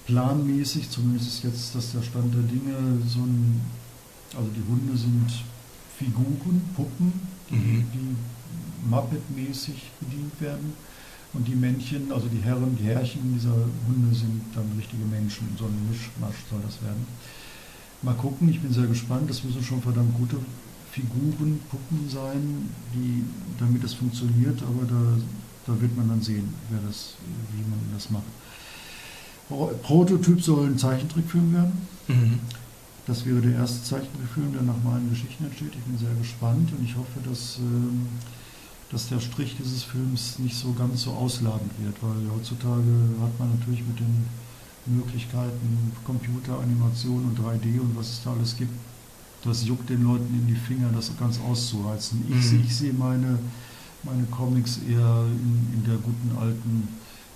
planmäßig, 0.06 0.90
zumindest 0.90 1.28
ist 1.28 1.44
jetzt 1.44 1.75
das 1.75 1.92
der 1.92 2.02
Stand 2.02 2.35
der 2.35 2.42
Dinge, 2.42 2.75
so 3.06 3.21
ein, 3.21 3.61
also 4.37 4.49
die 4.50 4.62
Hunde 4.68 4.97
sind 4.97 5.30
Figuren, 5.99 6.61
Puppen, 6.75 7.12
die, 7.50 7.54
Mhm. 7.54 7.85
die 7.92 8.88
Muppet-mäßig 8.90 9.90
bedient 10.00 10.40
werden. 10.40 10.73
Und 11.35 11.49
die 11.49 11.54
Männchen, 11.54 12.12
also 12.12 12.26
die 12.28 12.42
Herren, 12.42 12.76
die 12.78 12.85
Herrchen 12.85 13.32
dieser 13.35 13.54
Hunde 13.54 14.14
sind 14.14 14.42
dann 14.54 14.66
richtige 14.76 15.04
Menschen. 15.04 15.49
So 15.59 15.64
ein 15.64 15.88
Mischmasch 15.88 16.37
soll 16.50 16.61
das 16.62 16.82
werden. 16.82 17.06
Mal 18.02 18.14
gucken, 18.14 18.50
ich 18.50 18.61
bin 18.61 18.71
sehr 18.73 18.87
gespannt. 18.87 19.30
Das 19.30 19.42
müssen 19.42 19.62
schon 19.62 19.80
verdammt 19.80 20.14
gute 20.18 20.37
Figuren, 20.92 21.58
Puppen 21.70 22.08
sein, 22.08 22.68
die, 22.94 23.25
damit 23.58 23.82
es 23.82 23.94
funktioniert, 23.94 24.62
aber 24.62 24.84
da, 24.87 25.02
da 25.72 25.80
wird 25.80 25.96
man 25.96 26.08
dann 26.08 26.20
sehen, 26.22 26.52
wer 26.70 26.80
das, 26.87 27.14
wie 27.52 27.62
man 27.68 27.78
das 27.94 28.11
macht. 28.11 28.25
Pro- 29.49 29.72
Prototyp 29.82 30.40
soll 30.42 30.66
ein 30.68 30.78
Zeichentrickfilm 30.78 31.52
werden. 31.54 31.72
Mhm. 32.08 32.38
Das 33.06 33.25
wäre 33.26 33.40
der 33.40 33.54
erste 33.54 33.82
Zeichentrickfilm, 33.82 34.52
der 34.52 34.62
nach 34.62 34.80
meinen 34.84 35.08
Geschichten 35.11 35.44
entsteht. 35.46 35.72
Ich 35.75 35.82
bin 35.84 35.99
sehr 35.99 36.14
gespannt 36.20 36.70
und 36.78 36.84
ich 36.84 36.94
hoffe, 36.94 37.18
dass, 37.28 37.58
ähm, 37.58 38.06
dass 38.90 39.08
der 39.08 39.18
Strich 39.20 39.56
dieses 39.58 39.82
Films 39.82 40.38
nicht 40.38 40.54
so 40.56 40.72
ganz 40.75 41.02
so 41.02 41.12
ausladend 41.12 41.70
wird, 41.82 41.96
weil 42.02 42.30
heutzutage 42.37 42.92
hat 43.22 43.37
man 43.40 43.49
natürlich 43.58 43.80
mit 43.87 43.99
den 43.99 44.25
Möglichkeiten 44.87 45.92
Computer, 46.04 46.58
Animation 46.61 47.25
und 47.25 47.38
3D 47.38 47.80
und 47.80 47.96
was 47.96 48.11
es 48.11 48.22
da 48.25 48.32
alles 48.32 48.56
gibt, 48.56 48.72
das 49.44 49.64
juckt 49.64 49.90
den 49.90 50.04
Leuten 50.04 50.32
in 50.38 50.46
die 50.46 50.54
Finger, 50.54 50.88
das 50.94 51.11
ganz 51.18 51.38
auszureizen. 51.40 52.25
Ich, 52.28 52.37
Mhm. 52.37 52.42
sehe- 52.42 52.61
ich 52.61 52.76
sehe 52.76 52.92
meine, 52.92 53.38
meine 54.04 54.25
Comics 54.30 54.78
eher 54.88 55.25
in, 55.26 55.75
in 55.78 55.84
der 55.87 55.96
guten 55.96 56.30
alten 56.40 56.88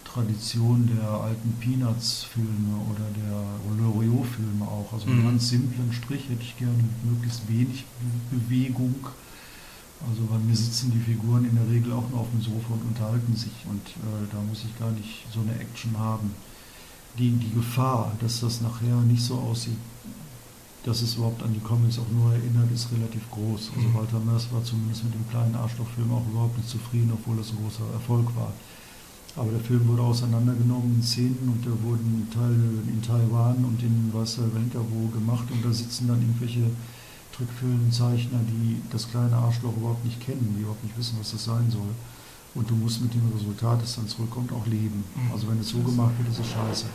Tradition 0.05 0.89
der 0.97 1.09
alten 1.09 1.53
Peanuts-Filme 1.61 2.75
oder 2.91 3.05
der 3.17 3.85
Loriot-Filme 3.85 4.65
auch. 4.65 4.93
Also 4.93 5.07
einen 5.09 5.21
Mhm. 5.21 5.25
ganz 5.31 5.49
simplen 5.49 5.93
Strich 5.93 6.29
hätte 6.31 6.43
ich 6.43 6.57
gerne 6.57 6.73
mit 6.77 7.13
möglichst 7.13 7.49
wenig 7.49 7.85
Be 8.31 8.39
Bewegung. 8.39 8.95
Also 10.09 10.23
bei 10.31 10.39
mir 10.39 10.55
sitzen 10.55 10.93
die 10.93 11.01
Figuren 11.01 11.45
in 11.45 11.55
der 11.57 11.69
Regel 11.69 11.93
auch 11.93 12.09
nur 12.11 12.21
auf 12.21 12.31
dem 12.31 12.41
Sofa 12.43 12.75
und 12.75 12.83
unterhalten 12.89 13.35
sich 13.35 13.53
und 13.69 13.81
äh, 13.89 14.27
da 14.31 14.39
muss 14.49 14.63
ich 14.65 14.79
gar 14.79 14.91
nicht 14.93 15.25
so 15.33 15.41
eine 15.41 15.59
Action 15.59 15.99
haben. 15.99 16.31
Die, 17.19 17.31
die 17.31 17.53
Gefahr, 17.55 18.13
dass 18.21 18.41
das 18.41 18.61
nachher 18.61 18.97
nicht 19.09 19.23
so 19.23 19.37
aussieht, 19.37 19.79
dass 20.87 21.03
es 21.03 21.17
überhaupt 21.17 21.43
an 21.43 21.53
die 21.53 21.61
Comics 21.61 21.99
auch 21.99 22.09
nur 22.15 22.33
erinnert, 22.33 22.71
ist 22.73 22.89
relativ 22.93 23.29
groß. 23.33 23.73
Also 23.75 23.89
Mhm. 23.89 23.95
Walter 23.95 24.21
Mörs 24.21 24.47
war 24.53 24.63
zumindest 24.63 25.03
mit 25.03 25.15
dem 25.15 25.29
kleinen 25.29 25.57
Arschlochfilm 25.57 26.13
auch 26.13 26.25
überhaupt 26.31 26.57
nicht 26.57 26.71
zufrieden, 26.71 27.11
obwohl 27.13 27.37
das 27.37 27.51
ein 27.51 27.59
großer 27.59 27.83
Erfolg 27.93 28.25
war. 28.37 28.53
Aber 29.35 29.51
der 29.51 29.61
Film 29.61 29.87
wurde 29.89 30.03
auseinandergenommen 30.03 30.95
in 30.95 31.03
Szenen 31.03 31.53
und 31.53 31.67
der 31.67 31.77
wurde 31.83 32.01
in, 32.01 32.31
Teil, 32.31 32.57
in 32.87 33.03
Taiwan 33.03 33.65
und 33.67 33.83
in 33.83 34.11
weiß 34.15 34.37
der 34.37 34.55
Wenker 34.55 34.81
wo 34.89 35.09
gemacht 35.09 35.45
und 35.51 35.63
da 35.63 35.73
sitzen 35.73 36.09
dann 36.09 36.23
irgendwelche 36.23 36.71
Trickfilmzeichner, 37.37 38.41
die 38.49 38.81
das 38.91 39.11
kleine 39.11 39.37
Arschloch 39.37 39.77
überhaupt 39.77 40.05
nicht 40.05 40.21
kennen, 40.25 40.55
die 40.57 40.63
überhaupt 40.63 40.85
nicht 40.85 40.97
wissen, 40.97 41.17
was 41.19 41.33
das 41.33 41.45
sein 41.45 41.69
soll. 41.71 41.93
Und 42.55 42.71
du 42.71 42.75
musst 42.77 43.03
mit 43.03 43.13
dem 43.13 43.29
Resultat, 43.35 43.83
das 43.83 43.97
dann 43.97 44.09
zurückkommt, 44.09 44.53
auch 44.53 44.67
leben. 44.67 45.05
Mhm. 45.15 45.33
Also 45.33 45.49
wenn 45.49 45.61
es 45.61 45.69
so 45.69 45.81
gemacht 45.81 46.13
wird, 46.17 46.31
ist 46.31 46.41
es 46.41 46.47
scheiße. 46.47 46.87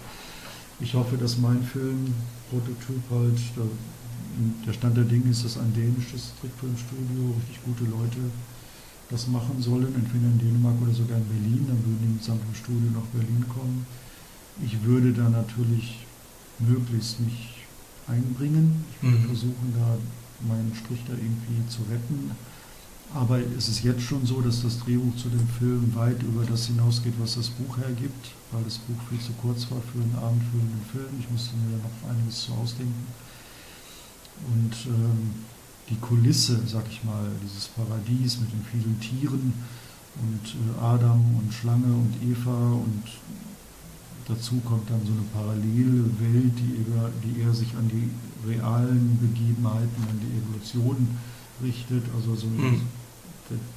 Ich 0.82 0.94
hoffe, 0.94 1.18
dass 1.18 1.38
mein 1.38 1.62
Film, 1.64 2.14
Prototyp 2.50 3.02
halt, 3.12 3.40
der, 3.56 3.66
der 4.68 4.74
Stand 4.74 4.98
der 4.98 5.04
Dinge 5.06 5.30
ist, 5.30 5.46
dass 5.46 5.58
ein 5.58 5.74
dänisches 5.74 6.34
Trickfilmstudio, 6.42 7.36
richtig 7.40 7.64
gute 7.64 7.84
Leute 7.86 8.18
das 9.10 9.28
machen 9.28 9.62
sollen, 9.62 9.94
entweder 9.94 10.26
in 10.26 10.40
Dänemark 10.40 10.76
oder 10.82 10.94
sogar 10.94 11.18
in 11.18 11.26
Berlin, 11.28 11.66
dann 11.68 11.78
würden 11.84 12.00
die 12.02 12.14
mitsamt 12.16 12.42
dem 12.42 12.56
Studio 12.56 12.90
nach 12.96 13.08
Berlin 13.14 13.44
kommen. 13.50 13.86
Ich 14.64 14.82
würde 14.84 15.12
da 15.12 15.30
natürlich 15.30 16.00
möglichst 16.60 17.20
mich 17.20 17.66
einbringen. 18.08 18.86
Ich 18.96 19.04
würde 19.04 19.18
Mhm. 19.18 19.26
versuchen, 19.28 19.74
da 19.76 19.98
meinen 20.48 20.72
Strich 20.76 21.00
da 21.08 21.14
irgendwie 21.14 21.68
zu 21.70 21.82
retten. 21.92 22.32
Aber 23.13 23.39
es 23.39 23.68
ist 23.68 23.84
jetzt 23.84 24.03
schon 24.03 24.25
so, 24.25 24.39
dass 24.39 24.63
das 24.63 24.80
Drehbuch 24.80 25.15
zu 25.18 25.27
dem 25.27 25.46
Film 25.60 25.94
weit 25.96 26.24
über 26.24 26.46
das 26.46 26.68
hinausgeht, 26.68 27.13
was 27.20 27.36
das 27.36 27.50
Buch 27.50 27.77
hergibt, 27.77 28.32
weil 28.51 28.63
das 28.63 28.77
Buch 28.77 28.96
viel 29.10 29.20
zu 29.20 29.34
kurz 29.34 29.70
war 29.70 29.82
für 29.82 30.00
einen 30.01 30.15
abendfüllenden 30.15 30.82
Film. 30.91 31.20
Ich 31.20 31.30
musste 31.30 31.56
mir 31.58 31.77
da 31.77 31.84
noch 31.84 32.10
einiges 32.10 32.44
zu 32.44 32.53
ausdenken. 32.53 33.06
Und 34.48 34.74
ähm, 34.88 35.34
die 35.89 35.98
Kulisse, 35.98 36.62
sag 36.65 36.86
ich 36.89 37.03
mal, 37.03 37.27
dieses 37.44 37.68
Paradies 37.68 38.39
mit 38.39 38.51
den 38.53 38.63
vielen 38.72 39.00
Tieren 39.01 39.53
und 40.22 40.56
äh, 40.56 40.82
Adam 40.82 41.22
und 41.38 41.53
Schlange 41.53 41.91
und 41.94 42.15
Eva 42.24 42.74
und 42.74 43.03
dazu 44.27 44.62
kommt 44.63 44.89
dann 44.89 45.01
so 45.06 45.12
eine 45.12 45.27
parallele 45.34 46.06
Welt, 46.20 46.53
die, 46.58 46.80
eher, 46.80 47.12
die 47.24 47.41
eher 47.41 47.53
sich 47.53 47.75
an 47.75 47.89
die 47.89 48.10
realen 48.48 49.20
Begebenheiten, 49.20 50.03
an 50.10 50.20
die 50.22 50.38
Evolution 50.39 51.08
richtet. 51.62 52.03
Also 52.15 52.36
so 52.36 52.48
Mhm. 52.48 52.82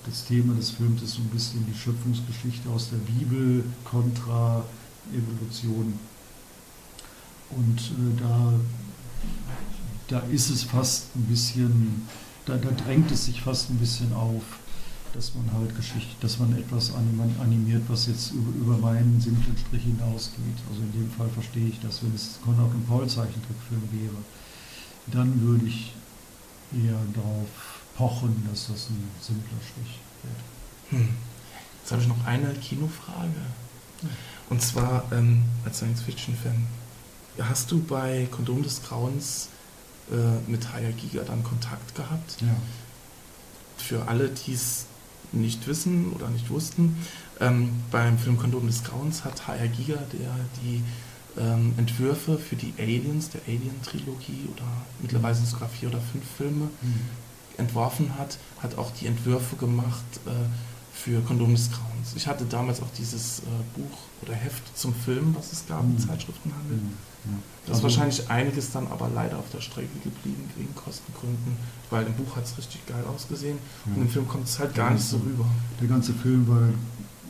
Das 0.06 0.24
Thema 0.24 0.54
des 0.54 0.70
Films 0.70 1.02
ist 1.02 1.14
so 1.14 1.20
ein 1.22 1.28
bisschen 1.28 1.64
die 1.66 1.78
Schöpfungsgeschichte 1.78 2.68
aus 2.68 2.90
der 2.90 2.98
Bibel 2.98 3.64
kontra 3.84 4.64
Evolution. 5.12 5.98
Und 7.50 7.78
äh, 7.78 8.20
da, 8.20 8.52
da 10.08 10.18
ist 10.26 10.50
es 10.50 10.64
fast 10.64 11.14
ein 11.14 11.24
bisschen, 11.24 12.06
da, 12.46 12.56
da 12.56 12.70
drängt 12.70 13.10
es 13.10 13.26
sich 13.26 13.40
fast 13.40 13.70
ein 13.70 13.78
bisschen 13.78 14.12
auf, 14.12 14.42
dass 15.12 15.32
man 15.34 15.52
halt 15.52 15.76
Geschichte, 15.76 16.14
dass 16.20 16.38
man 16.40 16.56
etwas 16.56 16.92
anim- 16.92 17.40
animiert, 17.40 17.82
was 17.88 18.06
jetzt 18.06 18.32
über, 18.32 18.50
über 18.58 18.78
meinen 18.78 19.20
simplen 19.20 19.56
Strich 19.56 19.84
hinausgeht. 19.84 20.58
Also 20.68 20.82
in 20.82 20.92
dem 20.92 21.10
Fall 21.10 21.28
verstehe 21.28 21.68
ich 21.68 21.78
das, 21.80 22.02
wenn 22.02 22.14
es 22.14 22.38
Konrad 22.44 22.74
und 22.74 22.86
Paul 22.88 23.06
Zeichentrickfilm 23.06 23.82
wäre, 23.92 24.16
dann 25.12 25.40
würde 25.42 25.66
ich 25.66 25.92
eher 26.72 26.98
darauf 27.14 27.73
pochen, 27.96 28.46
dass 28.50 28.68
das 28.68 28.88
ein 28.90 29.10
simpler 29.20 29.58
Strich 29.60 29.98
wird. 30.22 31.00
Hm. 31.00 31.08
Jetzt 31.82 31.92
habe 31.92 32.02
ich 32.02 32.08
noch 32.08 32.24
eine 32.24 32.52
Kinofrage. 32.54 33.28
Und 34.50 34.60
zwar 34.62 35.04
ähm, 35.12 35.42
als 35.64 35.78
Science-Fiction-Fan. 35.78 36.66
Hast 37.38 37.70
du 37.70 37.82
bei 37.82 38.26
Kondom 38.30 38.62
des 38.62 38.82
Grauens 38.82 39.48
äh, 40.10 40.50
mit 40.50 40.72
Haya 40.72 40.90
Giga 40.90 41.22
dann 41.24 41.42
Kontakt 41.42 41.94
gehabt? 41.94 42.36
Ja. 42.40 42.54
Für 43.78 44.08
alle, 44.08 44.28
die 44.28 44.52
es 44.52 44.86
nicht 45.32 45.66
wissen 45.66 46.12
oder 46.12 46.28
nicht 46.28 46.50
wussten, 46.50 46.96
ähm, 47.40 47.70
beim 47.90 48.18
Film 48.18 48.38
Kondom 48.38 48.66
des 48.66 48.84
Grauens 48.84 49.24
hat 49.24 49.46
HR 49.46 49.68
Giga, 49.68 49.98
der 50.12 50.30
die 50.62 50.82
ähm, 51.36 51.74
Entwürfe 51.76 52.38
für 52.38 52.56
die 52.56 52.72
Aliens, 52.78 53.30
der 53.30 53.40
Alien-Trilogie 53.46 54.48
oder 54.52 54.66
mittlerweile 55.00 55.34
sogar 55.34 55.68
vier 55.68 55.88
oder 55.88 56.00
fünf 56.00 56.24
Filme 56.36 56.68
Mhm. 56.82 57.23
Entworfen 57.56 58.18
hat, 58.18 58.38
hat 58.60 58.76
auch 58.78 58.90
die 58.92 59.06
Entwürfe 59.06 59.56
gemacht 59.56 60.04
äh, 60.26 60.30
für 60.92 61.20
Kondom 61.22 61.52
des 61.54 61.70
Grauens. 61.70 62.14
Ich 62.16 62.26
hatte 62.26 62.44
damals 62.44 62.80
auch 62.80 62.90
dieses 62.96 63.40
äh, 63.40 63.42
Buch 63.76 63.98
oder 64.22 64.34
Heft 64.34 64.76
zum 64.78 64.94
Film, 64.94 65.34
was 65.36 65.52
es 65.52 65.66
gab 65.66 65.82
Mhm. 65.84 65.98
Zeitschriftenhandel. 65.98 66.78
Ja. 66.78 67.30
Das 67.66 67.66
ist 67.66 67.70
Also- 67.70 67.82
wahrscheinlich 67.84 68.30
einiges 68.30 68.70
dann 68.72 68.86
aber 68.88 69.08
leider 69.14 69.38
auf 69.38 69.50
der 69.52 69.60
Strecke 69.60 69.88
geblieben 70.02 70.48
wegen 70.56 70.74
Kostengründen, 70.74 71.56
weil 71.90 72.06
im 72.06 72.12
Buch 72.14 72.36
hat 72.36 72.44
es 72.44 72.56
richtig 72.58 72.84
geil 72.86 73.02
ausgesehen 73.14 73.58
und 73.86 73.96
im 74.02 74.08
Film 74.08 74.28
kommt 74.28 74.46
es 74.46 74.58
halt 74.58 74.74
gar 74.74 74.90
nicht 74.90 75.04
so 75.04 75.16
rüber. 75.18 75.46
Der 75.80 75.88
ganze 75.88 76.12
Film 76.12 76.46
war 76.48 76.68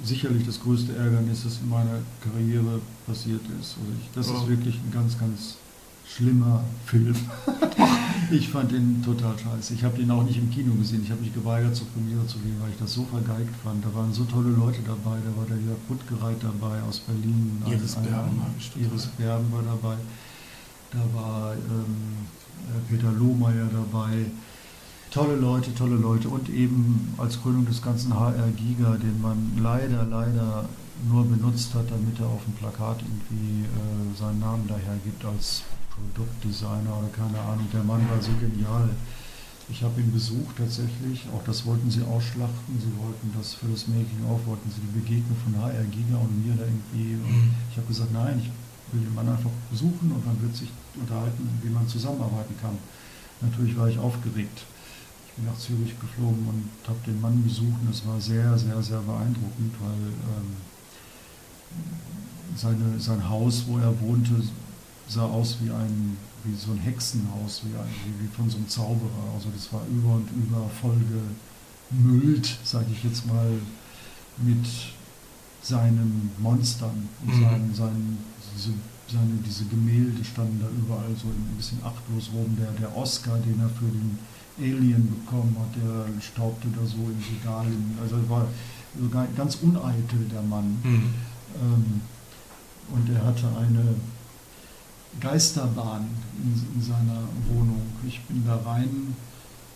sicherlich 0.02 0.44
das 0.44 0.60
größte 0.60 0.94
Ärgernis, 0.96 1.44
das 1.44 1.58
in 1.58 1.68
meiner 1.68 1.98
Karriere 2.22 2.80
passiert 3.06 3.40
ist. 3.60 3.76
Also 3.78 3.92
ich, 4.00 4.10
das 4.14 4.28
Ja. 4.28 4.36
ist 4.38 4.48
wirklich 4.48 4.74
ein 4.76 4.90
ganz, 4.92 5.18
ganz 5.18 5.56
schlimmer 6.06 6.64
Film. 6.86 7.14
ich 8.30 8.48
fand 8.48 8.72
ihn 8.72 9.02
total 9.04 9.34
scheiße. 9.38 9.74
Ich 9.74 9.84
habe 9.84 9.96
den 9.96 10.10
auch 10.10 10.22
nicht 10.22 10.38
im 10.38 10.50
Kino 10.50 10.74
gesehen. 10.74 11.02
Ich 11.04 11.10
habe 11.10 11.20
mich 11.20 11.34
geweigert, 11.34 11.74
zur 11.74 11.86
Premiere 11.88 12.26
zu 12.26 12.38
gehen, 12.38 12.56
weil 12.60 12.70
ich 12.70 12.78
das 12.78 12.94
so 12.94 13.04
vergeigt 13.04 13.54
fand. 13.62 13.84
Da 13.84 13.94
waren 13.94 14.12
so 14.12 14.24
tolle 14.24 14.50
Leute 14.50 14.80
dabei. 14.86 15.18
Da 15.24 15.36
war 15.36 15.46
der 15.48 15.56
Jörg 15.58 15.78
Puttgereit 15.88 16.36
dabei 16.42 16.80
aus 16.82 17.00
Berlin. 17.00 17.62
Iris 17.66 17.96
ein- 17.96 18.04
Berben 18.04 18.40
ein-. 18.42 18.82
Iris 18.82 19.06
Berben 19.18 19.52
war 19.52 19.62
dabei. 19.62 19.96
Da 20.90 21.00
war 21.14 21.52
ähm, 21.54 22.26
äh, 22.68 22.90
Peter 22.90 23.10
Lohmeier 23.12 23.68
dabei. 23.72 24.26
Tolle 25.10 25.36
Leute, 25.36 25.72
tolle 25.74 25.96
Leute 25.96 26.28
und 26.28 26.48
eben 26.48 27.14
als 27.18 27.40
Krönung 27.40 27.66
des 27.66 27.80
ganzen 27.80 28.18
HR 28.18 28.48
Giga, 28.56 28.96
den 28.96 29.20
man 29.20 29.52
leider, 29.60 30.04
leider 30.04 30.64
nur 31.08 31.24
benutzt 31.24 31.72
hat, 31.74 31.88
damit 31.90 32.18
er 32.18 32.26
auf 32.26 32.42
dem 32.44 32.54
Plakat 32.54 33.00
irgendwie 33.02 33.62
äh, 33.64 34.18
seinen 34.18 34.40
Namen 34.40 34.64
daher 34.66 34.96
gibt 35.04 35.24
als 35.24 35.62
Produktdesigner 35.94 36.98
oder 36.98 37.08
keine 37.14 37.38
Ahnung. 37.40 37.66
Der 37.72 37.82
Mann 37.82 38.02
war 38.10 38.20
so 38.20 38.32
genial. 38.40 38.90
Ich 39.70 39.82
habe 39.82 39.98
ihn 40.00 40.12
besucht 40.12 40.58
tatsächlich, 40.58 41.24
auch 41.32 41.42
das 41.44 41.64
wollten 41.64 41.90
sie 41.90 42.02
ausschlachten, 42.02 42.76
sie 42.76 42.92
wollten 43.00 43.32
das 43.32 43.54
für 43.54 43.66
das 43.66 43.88
Making-of, 43.88 44.44
wollten 44.44 44.68
sie 44.70 44.82
die 44.84 45.00
Begegnung 45.00 45.36
von 45.42 45.56
HR 45.56 45.84
Giga 45.88 46.18
und 46.20 46.44
mir 46.44 46.52
da 46.52 46.64
irgendwie, 46.68 47.16
und 47.16 47.24
Mhm. 47.24 47.50
ich 47.70 47.76
habe 47.78 47.86
gesagt, 47.86 48.12
nein, 48.12 48.36
ich 48.44 48.50
will 48.92 49.00
den 49.00 49.14
Mann 49.14 49.26
einfach 49.26 49.48
besuchen 49.70 50.12
und 50.12 50.20
man 50.26 50.36
wird 50.42 50.54
sich 50.54 50.68
unterhalten, 51.00 51.48
wie 51.62 51.70
man 51.70 51.88
zusammenarbeiten 51.88 52.54
kann. 52.60 52.76
Natürlich 53.40 53.74
war 53.76 53.88
ich 53.88 53.98
aufgeregt. 53.98 54.64
Ich 55.28 55.32
bin 55.36 55.46
nach 55.46 55.58
Zürich 55.58 55.98
geflogen 55.98 56.44
und 56.46 56.68
habe 56.86 57.00
den 57.06 57.18
Mann 57.22 57.42
besucht 57.42 57.80
und 57.80 57.90
es 57.90 58.04
war 58.06 58.20
sehr, 58.20 58.58
sehr, 58.58 58.82
sehr 58.82 59.00
beeindruckend, 59.00 59.72
weil 59.80 60.12
ähm, 60.28 60.60
seine, 62.54 63.00
sein 63.00 63.26
Haus, 63.28 63.64
wo 63.66 63.78
er 63.78 63.98
wohnte, 64.00 64.34
sah 65.08 65.24
aus 65.24 65.58
wie 65.62 65.70
ein 65.70 66.16
wie 66.44 66.54
so 66.54 66.72
ein 66.72 66.78
Hexenhaus, 66.78 67.62
wie, 67.64 67.74
ein, 67.74 67.88
wie, 68.04 68.24
wie 68.24 68.28
von 68.28 68.50
so 68.50 68.58
einem 68.58 68.68
Zauberer. 68.68 69.32
Also 69.34 69.48
das 69.54 69.72
war 69.72 69.80
über 69.90 70.14
und 70.14 70.28
über 70.32 70.68
voll 70.80 71.00
gemüllt, 71.90 72.58
sage 72.64 72.86
ich 72.92 73.02
jetzt 73.02 73.26
mal, 73.26 73.50
mit 74.38 74.66
seinen 75.62 76.30
Monstern 76.38 77.08
und 77.22 77.34
Mhm. 77.34 77.42
seinen, 77.42 77.74
seinen, 77.74 78.18
diese, 78.54 78.70
seine, 79.10 79.36
diese 79.46 79.64
Gemälde 79.66 80.22
standen 80.24 80.60
da 80.60 80.68
überall 80.68 81.14
so 81.16 81.28
ein 81.28 81.56
bisschen 81.56 81.78
achtlos 81.82 82.28
rum. 82.34 82.56
Der, 82.60 82.72
der 82.72 82.94
Oscar, 82.96 83.38
den 83.38 83.58
er 83.60 83.70
für 83.70 83.86
den 83.86 84.18
Alien 84.58 85.08
bekommen 85.08 85.56
hat, 85.58 85.74
der 85.82 86.20
staubte 86.20 86.68
da 86.68 86.84
so 86.84 86.98
im 87.08 87.22
Regal. 87.38 87.66
Also 88.02 88.16
er 88.16 88.28
war 88.28 88.46
sogar 89.00 89.26
ganz 89.34 89.56
uneitel, 89.62 90.28
der 90.30 90.42
Mann. 90.42 90.76
Mhm. 90.82 91.14
Ähm, 91.62 92.00
und 92.92 93.08
er 93.08 93.24
hatte 93.24 93.48
eine 93.56 93.94
Geisterbahn 95.20 96.06
in, 96.42 96.74
in 96.74 96.82
seiner 96.82 97.22
Wohnung. 97.48 97.82
Ich 98.06 98.20
bin 98.24 98.44
da 98.46 98.56
rein 98.64 99.14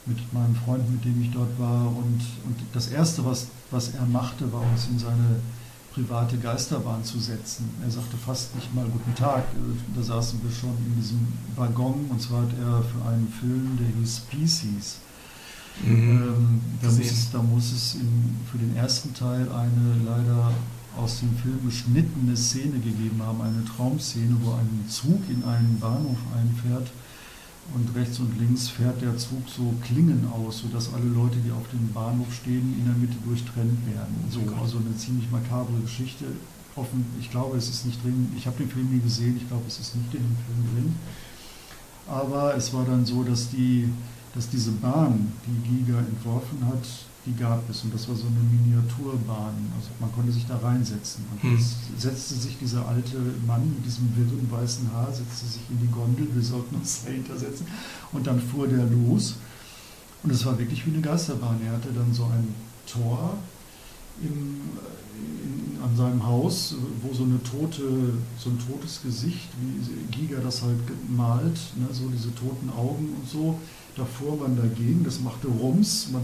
mit 0.06 0.32
meinem 0.32 0.54
Freund, 0.54 0.90
mit 0.90 1.04
dem 1.04 1.20
ich 1.22 1.30
dort 1.30 1.58
war. 1.58 1.86
Und, 1.88 2.20
und 2.44 2.56
das 2.72 2.88
Erste, 2.88 3.24
was, 3.24 3.48
was 3.70 3.94
er 3.94 4.06
machte, 4.06 4.50
war 4.52 4.62
uns 4.62 4.88
in 4.88 4.98
seine 4.98 5.40
private 5.92 6.38
Geisterbahn 6.38 7.02
zu 7.04 7.18
setzen. 7.18 7.68
Er 7.82 7.90
sagte 7.90 8.16
fast 8.16 8.54
nicht 8.54 8.74
mal 8.74 8.86
Guten 8.86 9.14
Tag. 9.14 9.44
Da 9.94 10.02
saßen 10.02 10.40
wir 10.42 10.50
schon 10.50 10.76
in 10.86 10.96
diesem 11.00 11.26
Waggon. 11.56 12.06
Und 12.08 12.20
zwar 12.20 12.42
hat 12.42 12.52
er 12.60 12.82
für 12.82 13.08
einen 13.08 13.28
Film, 13.40 13.78
der 13.78 13.88
hieß 14.00 14.18
Species, 14.18 14.96
Mhm. 15.84 15.92
ähm, 15.92 16.60
da, 16.82 16.88
muss 16.88 16.98
es, 16.98 17.30
da 17.30 17.42
muss 17.42 17.72
es 17.72 17.94
in, 17.94 18.36
für 18.50 18.58
den 18.58 18.74
ersten 18.76 19.14
Teil 19.14 19.42
eine 19.42 19.94
leider 20.04 20.50
aus 20.98 21.20
dem 21.20 21.34
Film 21.36 21.58
geschnittene 21.64 22.36
Szene 22.36 22.78
gegeben 22.78 23.22
haben, 23.22 23.40
eine 23.40 23.64
Traumszene, 23.64 24.36
wo 24.42 24.52
ein 24.52 24.84
Zug 24.88 25.22
in 25.30 25.42
einen 25.44 25.78
Bahnhof 25.80 26.18
einfährt 26.36 26.88
und 27.74 27.94
rechts 27.94 28.18
und 28.18 28.38
links 28.38 28.68
fährt 28.68 29.00
der 29.00 29.16
Zug 29.16 29.42
so 29.46 29.74
Klingen 29.82 30.26
aus, 30.32 30.60
sodass 30.60 30.92
alle 30.92 31.04
Leute, 31.04 31.36
die 31.44 31.52
auf 31.52 31.68
dem 31.70 31.92
Bahnhof 31.92 32.32
stehen, 32.34 32.74
in 32.78 32.84
der 32.86 32.94
Mitte 32.94 33.16
durchtrennt 33.24 33.86
werden. 33.86 34.14
So, 34.30 34.40
Oh 34.40 34.44
Gott. 34.50 34.62
also 34.62 34.78
eine 34.78 34.96
ziemlich 34.96 35.30
makabre 35.30 35.78
Geschichte. 35.82 36.24
Offen, 36.76 37.04
ich 37.20 37.30
glaube, 37.30 37.56
es 37.56 37.68
ist 37.68 37.86
nicht 37.86 38.02
drin. 38.02 38.32
Ich 38.36 38.46
habe 38.46 38.56
den 38.56 38.70
Film 38.70 38.88
nie 38.90 39.00
gesehen. 39.00 39.36
Ich 39.36 39.48
glaube, 39.48 39.64
es 39.66 39.78
ist 39.80 39.96
nicht 39.96 40.14
in 40.14 40.20
dem 40.22 40.36
Film 40.46 40.74
drin. 40.74 40.94
Aber 42.06 42.56
es 42.56 42.72
war 42.72 42.84
dann 42.84 43.04
so, 43.04 43.22
dass 43.22 43.50
die 43.50 43.88
dass 44.34 44.48
diese 44.48 44.70
Bahn, 44.72 45.32
die 45.46 45.68
Giga 45.68 45.98
entworfen 45.98 46.64
hat, 46.66 46.86
die 47.28 47.36
gab 47.36 47.68
es 47.68 47.84
und 47.84 47.92
das 47.92 48.08
war 48.08 48.16
so 48.16 48.24
eine 48.26 48.40
Miniaturbahn. 48.40 49.54
Also 49.76 49.88
man 50.00 50.10
konnte 50.12 50.32
sich 50.32 50.46
da 50.46 50.56
reinsetzen. 50.56 51.24
Und 51.30 51.42
Hm. 51.42 51.56
jetzt 51.56 51.76
setzte 51.98 52.34
sich 52.34 52.56
dieser 52.58 52.86
alte 52.88 53.16
Mann 53.46 53.68
mit 53.74 53.84
diesem 53.84 54.08
wirren 54.16 54.50
weißen 54.50 54.90
Haar, 54.92 55.12
setzte 55.12 55.46
sich 55.46 55.62
in 55.70 55.78
die 55.80 55.92
Gondel, 55.92 56.26
wir 56.34 56.42
sollten 56.42 56.76
uns 56.76 57.04
dahinter 57.04 57.36
setzen 57.36 57.66
und 58.12 58.26
dann 58.26 58.40
fuhr 58.40 58.66
der 58.66 58.86
los. 58.86 59.34
Und 60.22 60.32
es 60.32 60.44
war 60.46 60.58
wirklich 60.58 60.84
wie 60.86 60.90
eine 60.90 61.00
Geisterbahn. 61.02 61.60
Er 61.64 61.72
hatte 61.72 61.90
dann 61.94 62.12
so 62.12 62.24
ein 62.24 62.54
Tor 62.86 63.34
im, 64.20 64.62
in, 65.14 65.80
an 65.82 65.96
seinem 65.96 66.26
Haus, 66.26 66.74
wo 67.02 67.14
so 67.14 67.22
eine 67.24 67.40
tote, 67.44 68.14
so 68.36 68.50
ein 68.50 68.58
totes 68.58 69.00
Gesicht, 69.02 69.48
wie 69.60 70.16
Giga 70.16 70.40
das 70.40 70.62
halt 70.62 70.78
gemalt, 70.86 71.58
ne, 71.76 71.86
so 71.92 72.08
diese 72.08 72.34
toten 72.34 72.68
Augen 72.76 73.14
und 73.20 73.28
so. 73.30 73.58
Da 73.96 74.04
fuhr 74.04 74.36
man 74.36 74.56
dagegen, 74.56 75.04
das 75.04 75.20
machte 75.20 75.46
Rums, 75.48 76.08
man, 76.12 76.22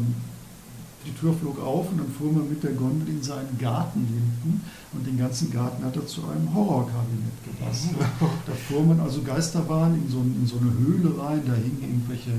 die 1.06 1.12
Tür 1.12 1.34
flog 1.34 1.60
auf 1.60 1.90
und 1.90 1.98
dann 1.98 2.10
fuhr 2.10 2.32
man 2.32 2.48
mit 2.48 2.62
der 2.62 2.72
Gondel 2.72 3.08
in 3.08 3.22
seinen 3.22 3.58
Garten 3.58 4.00
hinten 4.06 4.62
und 4.92 5.06
den 5.06 5.18
ganzen 5.18 5.50
Garten 5.52 5.84
hat 5.84 5.96
er 5.96 6.06
zu 6.06 6.22
einem 6.28 6.54
Horrorkabinett 6.54 7.44
gepasst. 7.44 7.88
Da 8.20 8.52
fuhr 8.52 8.84
man 8.84 9.00
also 9.00 9.22
Geisterbahn 9.22 9.94
in 9.94 10.10
so, 10.10 10.18
in 10.18 10.46
so 10.46 10.56
eine 10.58 10.72
Höhle 10.72 11.18
rein, 11.20 11.42
da 11.46 11.54
hingen 11.54 11.82
irgendwelche 11.82 12.32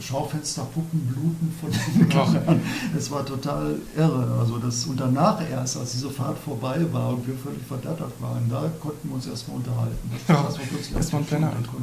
Schaufensterpuppen 0.00 1.00
bluten 1.00 1.52
von 1.60 1.70
den. 1.98 2.08
Kindern. 2.08 2.60
Es 2.96 3.10
war 3.10 3.24
total 3.24 3.76
irre. 3.96 4.38
Also 4.40 4.58
das, 4.58 4.86
und 4.86 4.98
danach 4.98 5.40
erst, 5.48 5.76
als 5.76 5.92
diese 5.92 6.10
Fahrt 6.10 6.38
vorbei 6.38 6.84
war 6.92 7.10
und 7.10 7.26
wir 7.26 7.34
völlig 7.36 7.62
verdattert 7.66 8.12
waren, 8.20 8.48
da 8.48 8.70
konnten 8.80 9.08
wir 9.08 9.16
uns 9.16 9.26
erstmal 9.26 9.58
unterhalten. 9.58 10.10
Das, 10.10 10.28
Ja, 10.28 10.42
das 10.42 10.58
war 10.58 10.64
plötzlich 10.66 10.96
das 10.96 11.12
war 11.12 11.20
ein. 11.20 11.26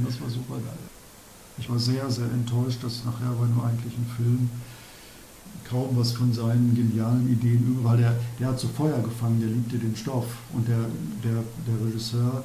Das 0.06 0.22
war 0.22 0.30
super 0.30 0.56
geil. 0.56 0.86
Ich 1.58 1.70
war 1.70 1.80
sehr, 1.80 2.10
sehr 2.10 2.26
enttäuscht, 2.26 2.84
dass 2.84 3.06
nachher 3.06 3.32
bei 3.40 3.46
einem 3.46 3.62
eigentlichen 3.62 4.06
Film 4.18 4.50
kaum 5.70 5.90
was 5.98 6.12
von 6.14 6.32
seinen 6.34 6.76
genialen 6.76 7.28
Ideen 7.32 7.66
über, 7.68 7.90
weil 7.92 7.98
der, 7.98 8.16
der 8.40 8.48
hat 8.50 8.60
so 8.60 8.68
Feuer 8.68 9.00
gefangen, 9.00 9.40
der 9.40 9.50
liebte 9.50 9.78
den 9.78 9.96
Stoff. 9.96 10.26
Und 10.54 10.68
der, 10.68 10.78
der, 11.24 11.42
der 11.68 11.88
Regisseur 11.88 12.44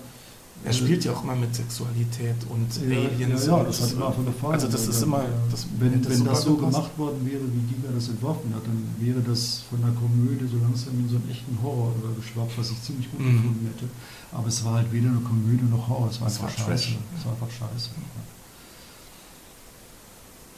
Er 0.64 0.72
spielt 0.72 1.04
ja 1.04 1.12
auch 1.12 1.22
immer 1.24 1.36
mit 1.36 1.54
Sexualität 1.54 2.36
und 2.48 2.68
ja, 2.90 2.98
Aliens. 2.98 3.46
Ja, 3.46 3.56
ja, 3.58 3.64
das 3.64 3.80
hat 3.80 3.96
mir 3.96 4.06
einfach 4.06 4.24
gefallen. 4.24 4.54
Also 4.54 4.68
das 4.68 4.88
ist 4.88 5.00
Ja, 5.00 5.06
immer, 5.06 5.18
ja. 5.24 5.28
das, 5.50 5.66
wenn 5.78 5.92
hätte 5.92 6.10
wenn 6.10 6.24
das 6.24 6.42
so 6.42 6.54
gepasst. 6.56 6.74
gemacht 6.76 6.98
worden 6.98 7.20
wäre, 7.24 7.44
wie 7.54 7.62
Giga 7.74 7.88
das 7.94 8.08
entworfen 8.08 8.52
hat, 8.54 8.64
dann 8.66 8.80
wäre 9.00 9.20
das 9.20 9.62
von 9.70 9.80
der 9.80 9.92
Komödie 9.92 10.46
so 10.52 10.58
langsam 10.60 10.92
in 11.00 11.08
so 11.08 11.16
einen 11.16 11.30
echten 11.30 11.56
Horror 11.62 11.92
übergeschwappt, 12.02 12.56
was 12.58 12.70
ich 12.72 12.82
ziemlich 12.82 13.10
gut 13.10 13.20
Mhm. 13.20 13.36
gefunden 13.36 13.66
hätte. 13.72 13.86
Aber 14.32 14.48
es 14.48 14.64
war 14.64 14.74
halt 14.74 14.92
weder 14.92 15.08
eine 15.10 15.20
Komödie 15.20 15.64
noch 15.70 15.88
Horror, 15.88 16.08
es 16.10 16.20
war 16.20 16.28
Es 16.28 16.40
einfach 16.40 16.58
war 16.60 16.66
scheiße. 16.76 16.92
Es 17.18 17.24
war 17.24 17.32
einfach 17.32 17.50
scheiße. 17.50 17.90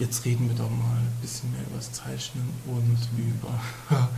Jetzt 0.02 0.24
reden 0.24 0.48
wir 0.48 0.56
doch 0.56 0.68
mal 0.68 0.96
ein 0.96 1.20
bisschen 1.20 1.52
mehr 1.52 1.60
über 1.60 1.76
das 1.76 1.92
Zeichnen 1.92 2.42
und 2.66 2.98
über, 3.16 3.60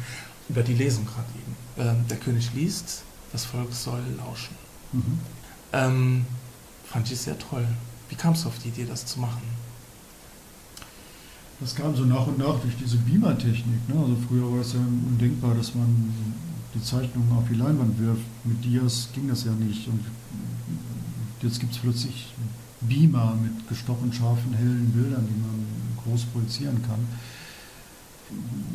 über 0.49 0.63
die 0.63 0.73
Lesung 0.73 1.05
gerade 1.05 1.29
eben. 1.35 1.57
Ähm, 1.77 2.09
der 2.09 2.17
König 2.17 2.55
liest, 2.55 3.03
das 3.33 3.45
Volk 3.45 3.71
soll 3.71 4.01
lauschen. 4.17 4.57
Mhm. 4.93 5.19
Ähm, 5.75 6.27
fand 6.87 7.13
ich 7.13 7.21
sehr 7.21 7.39
toll. 7.39 7.67
Wie 8.09 8.15
kamst 8.15 8.45
du 8.45 8.49
auf 8.49 8.59
die 8.61 8.69
Idee, 8.69 8.87
das 8.87 9.05
zu 9.05 9.21
machen? 9.21 9.43
Das 11.61 11.75
kam 11.75 11.95
so 11.95 12.07
nach 12.07 12.29
und 12.29 12.39
nach 12.39 12.59
durch 12.61 12.79
diese 12.83 12.97
Beamer-Technik. 12.97 13.87
Ne? 13.87 13.95
Also 13.95 14.17
früher 14.27 14.51
war 14.51 14.63
es 14.63 14.73
ja 14.73 14.79
undenkbar, 14.79 15.55
dass 15.55 15.75
man 15.75 16.15
die 16.75 16.83
Zeichnungen 16.83 17.31
auf 17.37 17.45
die 17.47 17.57
Leinwand 17.57 18.01
wirft. 18.01 18.25
Mit 18.45 18.65
Dias 18.65 19.11
ging 19.15 19.29
das 19.29 19.45
ja 19.45 19.53
nicht. 19.53 19.87
Und 19.89 20.03
jetzt 21.43 21.61
gibt 21.61 21.75
es 21.75 21.79
plötzlich 21.79 22.33
Beamer 22.89 23.37
mit 23.43 23.69
gestochen 23.69 24.13
scharfen, 24.13 24.53
hellen 24.55 24.91
Bildern, 24.93 25.27
die 25.27 25.41
man 25.41 25.67
groß 26.03 26.25
projizieren 26.27 26.83
kann. 26.83 27.01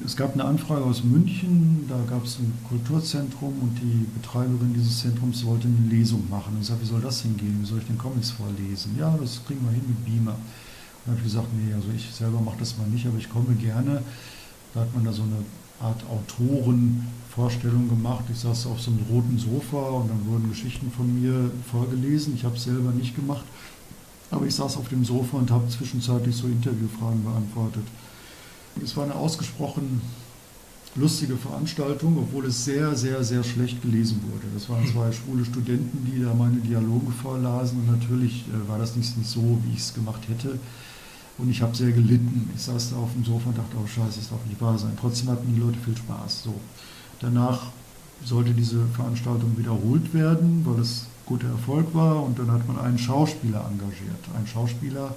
es 0.06 0.15
gab 0.15 0.34
eine 0.34 0.45
Anfrage 0.45 0.84
aus 0.84 1.04
München, 1.04 1.86
da 1.88 1.98
gab 2.10 2.26
es 2.26 2.39
ein 2.39 2.52
Kulturzentrum 2.67 3.54
und 3.62 3.78
die 3.82 4.06
Betreiberin 4.19 4.74
dieses 4.74 5.00
Zentrums 5.00 5.45
wollte 5.45 5.67
eine 5.67 5.89
Lesung 5.89 6.30
machen. 6.30 6.54
Und 6.56 6.62
ich 6.62 6.67
sagte, 6.67 6.84
wie 6.84 6.89
soll 6.89 7.02
das 7.02 7.22
hingehen? 7.22 7.60
Wie 7.62 7.65
soll 7.65 7.80
ich 7.80 7.86
den 7.86 7.98
Comics 7.98 8.32
vorlesen? 8.32 8.95
Ja, 8.98 9.15
das 9.19 9.41
kriegen 9.45 9.62
wir 9.63 9.72
hin 9.72 9.84
mit 9.88 10.06
Beamer. 10.06 10.34
Und 10.34 10.39
dann 11.06 11.15
habe 11.15 11.17
ich 11.17 11.32
gesagt, 11.32 11.48
nee, 11.54 11.74
also 11.74 11.88
ich 11.95 12.10
selber 12.13 12.39
mache 12.41 12.60
das 12.60 12.78
mal 12.78 12.88
nicht, 12.88 13.06
aber 13.06 13.17
ich 13.17 13.30
komme 13.30 13.54
gerne. 13.56 14.02
Da 14.74 14.82
hat 14.82 14.93
man 14.93 15.04
da 15.04 15.12
so 15.12 15.24
eine 15.24 15.43
Art 15.82 16.04
Autorenvorstellung 16.10 17.88
gemacht. 17.88 18.26
Ich 18.32 18.39
saß 18.39 18.67
auf 18.67 18.82
so 18.82 18.91
einem 18.91 19.06
roten 19.10 19.38
Sofa 19.38 19.78
und 19.78 20.10
dann 20.10 20.26
wurden 20.28 20.50
Geschichten 20.50 20.91
von 20.91 21.22
mir 21.22 21.52
vorgelesen. 21.72 22.36
Ich 22.36 22.43
habe 22.43 22.56
es 22.56 22.65
selber 22.65 22.91
nicht 22.91 23.15
gemacht, 23.15 23.45
aber 24.32 24.46
ich 24.46 24.56
saß 24.56 24.78
auf 24.78 24.89
dem 24.89 25.04
Sofa 25.04 25.38
und 25.38 25.52
habe 25.52 25.68
zwischenzeitlich 25.70 26.36
so 26.36 26.48
Interviewfragen 26.48 27.24
beantwortet. 27.24 27.84
Es 28.84 28.96
war 28.96 29.06
eine 29.06 29.15
ausgesprochen 29.15 30.02
lustige 30.96 31.38
Veranstaltung, 31.38 32.18
obwohl 32.18 32.46
es 32.46 32.65
sehr, 32.65 32.96
sehr, 32.96 33.24
sehr 33.24 33.44
schlecht 33.44 33.82
gelesen 33.82 34.22
wurde. 34.32 34.46
Das 34.54 34.70
waren 34.70 34.86
zwei 34.88 35.12
schwule 35.12 35.46
Studenten, 35.46 36.06
die 36.12 36.22
da 36.22 36.34
meine 36.34 36.58
Dialoge 36.58 37.12
vorlasen 37.12 37.80
und 37.80 38.00
natürlich 38.00 38.46
äh, 38.48 38.68
war 38.68 38.80
das 38.80 38.96
nicht, 38.96 39.15
nicht 39.18 39.30
so, 39.30 39.60
wie 39.63 39.74
ich 39.74 39.80
es 39.80 39.94
gemacht 39.94 40.22
hätte. 40.28 40.60
Und 41.38 41.50
ich 41.50 41.62
habe 41.62 41.76
sehr 41.76 41.92
gelitten. 41.92 42.50
Ich 42.56 42.63
saß 42.63 42.92
da 42.92 42.98
auf 42.98 43.13
dem 43.13 43.24
Sofa 43.24 43.50
und 43.50 43.58
dachte, 43.58 43.78
oh 43.82 43.88
scheiße, 43.88 44.20
das 44.20 44.30
darf 44.30 44.46
nicht 44.46 44.60
wahr 44.60 44.78
sein. 44.78 44.92
Trotzdem 45.00 45.30
hatten 45.30 45.54
die 45.54 45.60
Leute 45.60 45.78
viel 45.86 45.96
Spaß. 45.96 46.44
So. 46.44 46.54
Danach 47.22 47.68
sollte 48.26 48.52
diese 48.52 48.86
Veranstaltung 48.88 49.58
wiederholt 49.58 50.13
werden, 50.13 50.63
weil 50.65 50.82
es 50.82 51.06
guter 51.30 51.48
Erfolg 51.48 51.94
war. 51.94 52.24
Und 52.24 52.38
dann 52.38 52.52
hat 52.52 52.68
man 52.68 52.78
einen 52.78 52.98
Schauspieler 52.98 53.65
engagiert. 53.72 54.24
Ein 54.36 54.46
Schauspieler, 54.46 55.15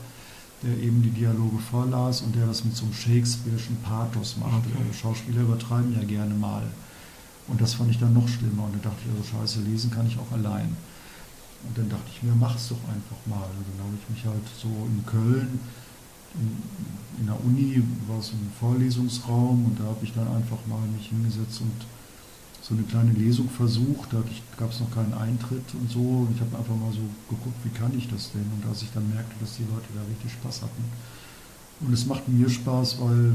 der 0.63 0.79
eben 0.79 1.03
die 1.03 1.11
Dialoge 1.11 1.59
vorlas 1.59 2.23
und 2.23 2.37
der 2.37 2.47
das 2.47 2.65
mit 2.65 2.77
so 2.77 2.85
einem 2.85 2.95
Shakespeare'schen 2.95 3.83
Pathos 3.83 4.37
macht. 4.37 4.63
Okay. 4.67 4.95
Schauspieler 4.95 5.43
übertreiben 5.43 5.93
ja 5.99 6.05
gerne 6.05 6.35
mal. 6.35 6.63
Und 7.49 7.61
das 7.61 7.75
fand 7.75 7.91
ich 7.91 7.99
dann 7.99 8.15
noch 8.15 8.29
schlimmer. 8.29 8.65
Und 8.65 8.75
dann 8.75 8.83
dachte 8.83 9.03
ich, 9.05 9.11
also 9.11 9.25
scheiße, 9.25 9.69
lesen 9.69 9.91
kann 9.91 10.07
ich 10.07 10.17
auch 10.19 10.31
allein. 10.31 10.77
Und 11.67 11.77
dann 11.77 11.89
dachte 11.89 12.07
ich 12.15 12.23
mir, 12.23 12.35
mach's 12.39 12.69
doch 12.69 12.83
einfach 12.87 13.19
mal. 13.27 13.51
Und 13.59 13.67
dann 13.75 13.87
habe 13.87 13.97
ich 13.99 14.15
mich 14.15 14.25
halt 14.25 14.47
so 14.61 14.69
in 14.69 15.05
Köln, 15.07 15.59
in, 16.35 17.21
in 17.21 17.27
der 17.27 17.45
Uni 17.45 17.83
war 18.09 18.19
es 18.19 18.33
ein 18.33 18.51
Vorlesungsraum 18.59 19.67
und 19.67 19.79
da 19.79 19.85
habe 19.85 20.03
ich 20.03 20.13
dann 20.15 20.27
einfach 20.29 20.59
mal 20.67 20.81
mich 20.97 21.09
hingesetzt 21.09 21.61
und 21.61 21.87
so 22.63 22.75
eine 22.75 22.85
kleine 22.85 23.13
Lesung 23.13 23.51
versucht. 23.51 24.13
Da 24.13 24.23
gab 24.57 24.71
es 24.71 24.81
noch 24.81 24.91
keinen 24.91 25.13
Eintritt 25.15 25.67
und 25.75 25.91
so. 25.91 25.99
Und 25.99 26.29
ich 26.35 26.41
habe 26.41 26.57
einfach 26.57 26.77
mal 26.77 26.93
so 26.93 27.03
geguckt, 27.29 27.59
wie 27.65 27.75
kann 27.77 27.93
ich 27.99 28.09
das 28.09 28.31
denn? 28.33 28.47
Und 28.57 28.69
als 28.69 28.83
ich 28.83 28.91
dann 28.95 29.09
merkte, 29.11 29.35
dass 29.41 29.57
die 29.57 29.65
Leute 29.65 29.91
da 29.95 30.01
richtig 30.09 30.33
Spaß 30.33 30.63
hatten. 30.63 30.85
Und 31.81 31.93
es 31.93 32.07
macht 32.07 32.29
mir 32.29 32.49
Spaß, 32.49 33.01
weil 33.01 33.35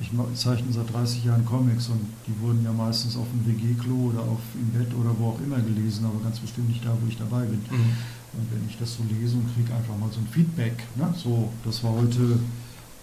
ich 0.00 0.10
zeichne 0.34 0.72
seit 0.72 0.92
30 0.92 1.24
Jahren 1.24 1.44
Comics 1.44 1.88
und 1.88 2.00
die 2.26 2.34
wurden 2.40 2.64
ja 2.64 2.72
meistens 2.72 3.16
auf 3.16 3.26
dem 3.30 3.46
WG-Klo 3.46 4.10
oder 4.10 4.20
auf 4.20 4.40
im 4.54 4.70
Bett 4.70 4.92
oder 4.94 5.10
wo 5.18 5.30
auch 5.30 5.40
immer 5.40 5.60
gelesen, 5.60 6.04
aber 6.04 6.18
ganz 6.24 6.40
bestimmt 6.40 6.68
nicht 6.68 6.84
da, 6.84 6.96
wo 7.00 7.06
ich 7.08 7.18
dabei 7.18 7.44
bin. 7.44 7.60
Mhm. 7.70 7.92
Und 8.32 8.50
wenn 8.50 8.66
ich 8.68 8.78
das 8.78 8.94
so 8.96 9.02
lese 9.08 9.36
und 9.36 9.54
kriege 9.54 9.74
einfach 9.74 9.96
mal 9.96 10.10
so 10.10 10.18
ein 10.18 10.26
Feedback, 10.26 10.74
ne? 10.96 11.14
so, 11.16 11.50
das 11.64 11.84
war 11.84 11.92
heute 11.92 12.38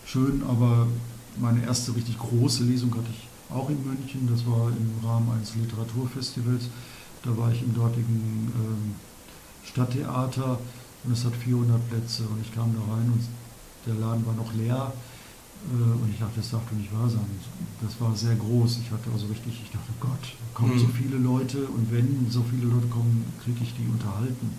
schön, 0.05 0.43
aber 0.47 0.87
meine 1.39 1.63
erste 1.63 1.95
richtig 1.95 2.17
große 2.17 2.63
Lesung 2.63 2.91
hatte 2.91 3.09
ich 3.11 3.28
auch 3.49 3.69
in 3.69 3.83
München. 3.85 4.29
Das 4.31 4.45
war 4.45 4.69
im 4.69 5.05
Rahmen 5.05 5.29
eines 5.31 5.55
Literaturfestivals. 5.55 6.69
Da 7.23 7.35
war 7.37 7.51
ich 7.51 7.61
im 7.61 7.73
dortigen 7.73 8.51
ähm, 8.55 8.95
Stadttheater 9.65 10.59
und 11.03 11.13
es 11.13 11.25
hat 11.25 11.35
400 11.35 11.89
Plätze 11.89 12.23
und 12.23 12.41
ich 12.41 12.53
kam 12.53 12.73
da 12.73 12.81
rein 12.93 13.11
und 13.11 13.23
der 13.85 13.95
Laden 13.95 14.25
war 14.25 14.33
noch 14.33 14.53
leer 14.53 14.93
äh, 15.67 16.01
und 16.01 16.09
ich 16.11 16.19
dachte, 16.19 16.37
das 16.37 16.51
darf 16.51 16.63
doch 16.69 16.77
nicht 16.77 16.93
wahr 16.93 17.09
sein. 17.09 17.27
Das 17.81 17.99
war 17.99 18.15
sehr 18.15 18.35
groß. 18.35 18.79
Ich 18.83 18.91
hatte 18.91 19.11
also 19.11 19.27
richtig, 19.27 19.59
ich 19.63 19.71
dachte, 19.71 19.91
Gott, 19.99 20.35
kommen 20.53 20.75
mhm. 20.75 20.79
so 20.79 20.87
viele 20.87 21.17
Leute 21.17 21.67
und 21.67 21.91
wenn 21.91 22.27
so 22.29 22.43
viele 22.43 22.67
Leute 22.67 22.87
kommen, 22.87 23.25
kriege 23.43 23.63
ich 23.63 23.73
die 23.75 23.87
unterhalten. 23.87 24.49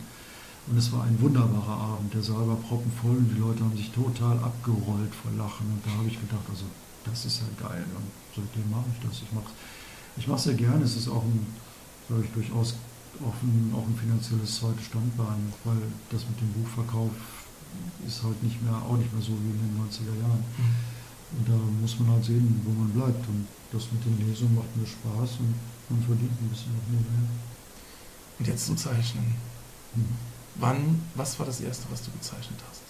Und 0.67 0.77
es 0.77 0.93
war 0.93 1.05
ein 1.05 1.21
wunderbarer 1.21 1.97
Abend. 1.97 2.13
Der 2.15 2.23
Saal 2.23 2.47
war 2.47 2.57
proppenvoll 2.57 3.17
und 3.17 3.31
die 3.35 3.41
Leute 3.41 3.65
haben 3.65 3.77
sich 3.77 3.91
total 3.91 4.39
abgerollt 4.39 5.13
vor 5.15 5.33
Lachen. 5.37 5.67
Und 5.67 5.81
da 5.85 5.91
habe 5.99 6.07
ich 6.07 6.21
gedacht, 6.21 6.45
also 6.49 6.65
das 7.05 7.25
ist 7.25 7.41
ja 7.41 7.69
geil. 7.69 7.85
Und 7.97 8.11
seitdem 8.35 8.71
mache 8.71 8.89
ich 8.93 9.09
das. 9.09 9.23
Ich 9.23 9.33
mache 9.33 9.51
ich 10.17 10.27
es 10.29 10.43
sehr 10.43 10.55
gerne. 10.55 10.85
Es 10.85 10.97
ist 10.97 11.09
auch 11.09 11.23
ein, 11.23 11.47
sage 12.09 12.25
ich, 12.25 12.31
durchaus 12.33 12.75
auch 13.21 13.37
ein, 13.43 13.73
auch 13.75 13.87
ein 13.87 13.97
finanzielles 13.97 14.57
zweites 14.57 14.87
Standbein, 14.87 15.53
weil 15.65 15.83
das 16.11 16.25
mit 16.29 16.41
dem 16.41 16.53
Buchverkauf 16.53 17.13
ist 18.07 18.23
halt 18.23 18.43
nicht 18.43 18.63
mehr, 18.63 18.75
auch 18.75 18.97
nicht 18.97 19.13
mehr 19.13 19.23
so 19.23 19.33
wie 19.33 19.51
in 19.51 19.61
den 19.61 19.75
90er 19.79 20.17
Jahren. 20.21 20.45
Mhm. 20.59 21.39
Und 21.39 21.49
da 21.49 21.57
muss 21.81 21.99
man 22.01 22.11
halt 22.11 22.25
sehen, 22.25 22.61
wo 22.65 22.73
man 22.73 22.91
bleibt. 22.91 23.23
Und 23.29 23.47
das 23.73 23.87
mit 23.93 24.05
den 24.05 24.19
Lesungen 24.27 24.55
macht 24.57 24.75
mir 24.77 24.87
Spaß 24.87 25.39
und 25.41 25.55
man 25.91 26.03
verdient 26.03 26.33
ein 26.33 26.49
bisschen 26.49 26.75
noch 26.75 26.87
nebenher. 26.91 27.29
Und 28.39 28.47
jetzt 28.49 28.67
zum 28.67 28.77
Zeichnen. 28.77 29.35
Mhm. 29.95 30.17
Wann, 30.57 31.03
was 31.15 31.39
war 31.39 31.47
das 31.47 31.61
Erste, 31.61 31.87
was 31.91 32.03
du 32.03 32.11
gezeichnet 32.11 32.59
hast? 32.69 32.83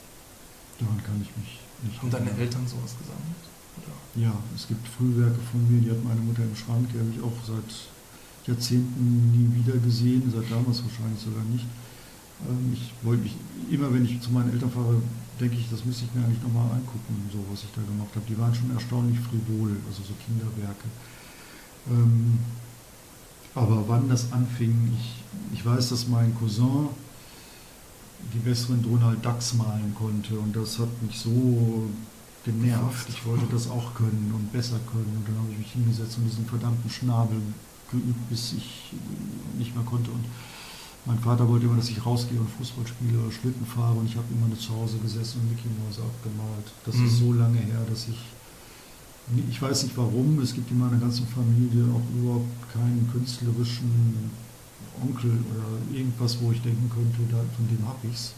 Daran 0.81 1.03
kann 1.05 1.20
ich 1.20 1.37
mich 1.37 1.61
nicht 1.83 2.01
Haben 2.01 2.11
deine 2.11 2.31
Eltern 2.33 2.66
sowas 2.66 2.96
gesammelt? 2.96 3.44
Ja, 4.16 4.33
es 4.54 4.66
gibt 4.66 4.87
Frühwerke 4.88 5.38
von 5.50 5.62
mir, 5.70 5.80
die 5.80 5.90
hat 5.90 6.02
meine 6.04 6.20
Mutter 6.20 6.42
im 6.42 6.56
Schrank, 6.56 6.88
die 6.92 6.98
habe 6.98 7.11
ich 7.14 7.22
auch 7.22 7.38
seit 7.46 7.70
Jahrzehnten 8.46 9.30
nie 9.30 9.62
wieder 9.62 9.78
gesehen, 9.78 10.22
seit 10.35 10.50
damals 10.50 10.83
wahrscheinlich 10.83 11.20
sogar 11.22 11.44
nicht. 11.44 11.64
Ähm, 12.48 12.74
ich 12.74 12.90
wollte 13.02 13.22
mich, 13.22 13.37
immer 13.70 13.92
wenn 13.94 14.04
ich 14.04 14.20
zu 14.20 14.30
meinen 14.30 14.52
Eltern 14.52 14.70
fahre, 14.70 15.00
denke 15.38 15.56
ich, 15.56 15.70
das 15.70 15.85
müsste 15.85 16.04
ich 16.04 16.14
mir 16.14 16.24
eigentlich 16.24 16.42
nochmal 16.42 16.70
angucken, 16.72 17.30
so 17.33 17.38
was 17.50 17.62
ich 17.62 17.70
da 17.74 17.83
gemacht 17.83 18.11
habe. 18.14 18.26
Die 18.28 18.37
waren 18.37 18.54
schon 18.54 18.70
erstaunlich 18.72 19.18
frivol, 19.20 19.76
also 19.88 20.02
so 20.02 20.14
Kinderwerke. 20.26 20.88
Ähm, 21.88 22.38
aber 23.54 23.85
wann 23.88 24.09
das 24.09 24.33
anfing, 24.33 24.92
ich, 24.98 25.22
ich 25.54 25.64
weiß, 25.64 25.88
dass 25.90 26.09
mein 26.09 26.35
Cousin 26.35 26.88
die 28.35 28.38
besseren 28.38 28.83
Donald 28.83 29.24
Ducks 29.24 29.54
malen 29.54 29.94
konnte 29.94 30.38
und 30.38 30.54
das 30.54 30.78
hat 30.78 31.02
mich 31.02 31.18
so 31.18 31.88
genervt. 32.44 33.09
Ich 33.09 33.24
wollte 33.26 33.46
das 33.50 33.68
auch 33.68 33.94
können 33.94 34.33
und 34.35 34.53
besser 34.53 34.79
können. 34.90 35.12
Und 35.16 35.29
dann 35.29 35.37
habe 35.37 35.53
ich 35.53 35.59
mich 35.59 35.72
hingesetzt 35.72 36.18
und 36.18 36.24
diesen 36.24 36.46
verdammten 36.46 36.90
Schnabel 36.90 37.40
geübt, 37.90 38.29
bis 38.29 38.53
ich 38.53 38.92
nicht 39.59 39.74
mehr 39.74 39.85
konnte. 39.85 40.11
Und 40.11 40.24
mein 41.07 41.18
Vater 41.18 41.48
wollte 41.48 41.66
immer, 41.66 41.76
dass 41.76 41.90
ich 41.90 42.05
rausgehe 42.05 42.38
und 42.38 42.48
Fußball 42.50 42.87
spiele 42.87 43.18
oder 43.18 43.33
Schlitten 43.33 43.66
fahre. 43.66 43.94
Und 43.98 44.07
ich 44.07 44.16
habe 44.16 44.26
immer 44.31 44.48
nur 44.48 44.59
zu 44.59 44.74
Hause 44.74 44.98
gesessen 44.98 45.40
und 45.40 45.50
Mickey 45.50 45.68
Mouse 45.81 45.98
abgemalt. 45.98 46.66
Das 46.85 46.94
mhm. 46.96 47.07
ist 47.07 47.18
so 47.18 47.33
lange 47.33 47.59
her, 47.59 47.81
dass 47.88 48.09
ich. 48.09 48.18
Ich 49.48 49.62
weiß 49.62 49.85
nicht 49.85 49.96
warum, 49.96 50.40
es 50.40 50.53
gibt 50.55 50.72
in 50.72 50.79
meiner 50.81 50.96
ganzen 50.96 51.24
Familie 51.29 51.85
auch 51.94 52.03
überhaupt 52.18 52.72
keinen 52.72 53.09
künstlerischen 53.12 54.31
Onkel 55.00 55.31
oder 55.31 55.96
irgendwas, 55.96 56.40
wo 56.40 56.50
ich 56.50 56.61
denken 56.62 56.90
könnte, 56.90 57.16
von 57.55 57.68
dem 57.68 57.87
habe 57.87 57.98
ich 58.09 58.14
es 58.14 58.35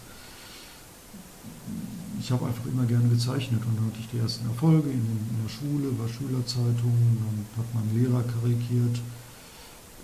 ich 2.22 2.30
habe 2.30 2.46
einfach 2.46 2.66
immer 2.66 2.86
gerne 2.86 3.08
gezeichnet 3.08 3.60
und 3.66 3.76
dann 3.76 3.86
hatte 3.86 3.98
ich 3.98 4.08
die 4.14 4.18
ersten 4.18 4.46
Erfolge 4.46 4.88
in, 4.88 5.02
in 5.02 5.38
der 5.42 5.50
Schule, 5.50 5.90
war 5.98 6.06
Schülerzeitung, 6.06 6.94
dann 7.18 7.42
hat 7.58 7.66
man 7.74 7.82
Lehrer 7.90 8.22
karikiert. 8.22 9.02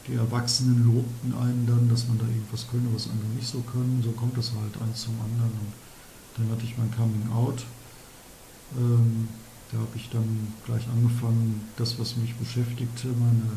Die 0.08 0.14
Erwachsenen 0.14 0.82
lobten 0.82 1.32
einen 1.38 1.64
dann, 1.66 1.88
dass 1.88 2.08
man 2.08 2.18
da 2.18 2.26
irgendwas 2.26 2.66
könne, 2.66 2.88
was 2.92 3.06
andere 3.06 3.28
nicht 3.38 3.46
so 3.46 3.60
können. 3.60 4.02
So 4.02 4.10
kommt 4.12 4.36
das 4.36 4.50
halt 4.50 4.74
eins 4.82 5.02
zum 5.02 5.14
anderen. 5.20 5.52
Und 5.62 5.72
dann 6.34 6.50
hatte 6.50 6.64
ich 6.64 6.76
mein 6.76 6.90
Coming 6.90 7.30
Out. 7.30 7.62
Ähm, 8.76 9.28
da 9.70 9.78
habe 9.78 9.94
ich 9.94 10.10
dann 10.10 10.26
gleich 10.66 10.88
angefangen, 10.88 11.60
das, 11.76 12.00
was 12.00 12.16
mich 12.16 12.34
beschäftigte, 12.34 13.08
meine 13.14 13.54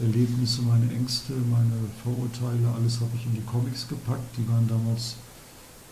Erlebnisse, 0.00 0.62
meine 0.62 0.90
Ängste, 0.94 1.34
meine 1.50 1.76
Vorurteile, 2.02 2.72
alles 2.72 3.00
habe 3.00 3.10
ich 3.16 3.26
in 3.26 3.34
die 3.34 3.44
Comics 3.44 3.86
gepackt. 3.86 4.38
Die 4.38 4.48
waren 4.48 4.66
damals 4.66 5.16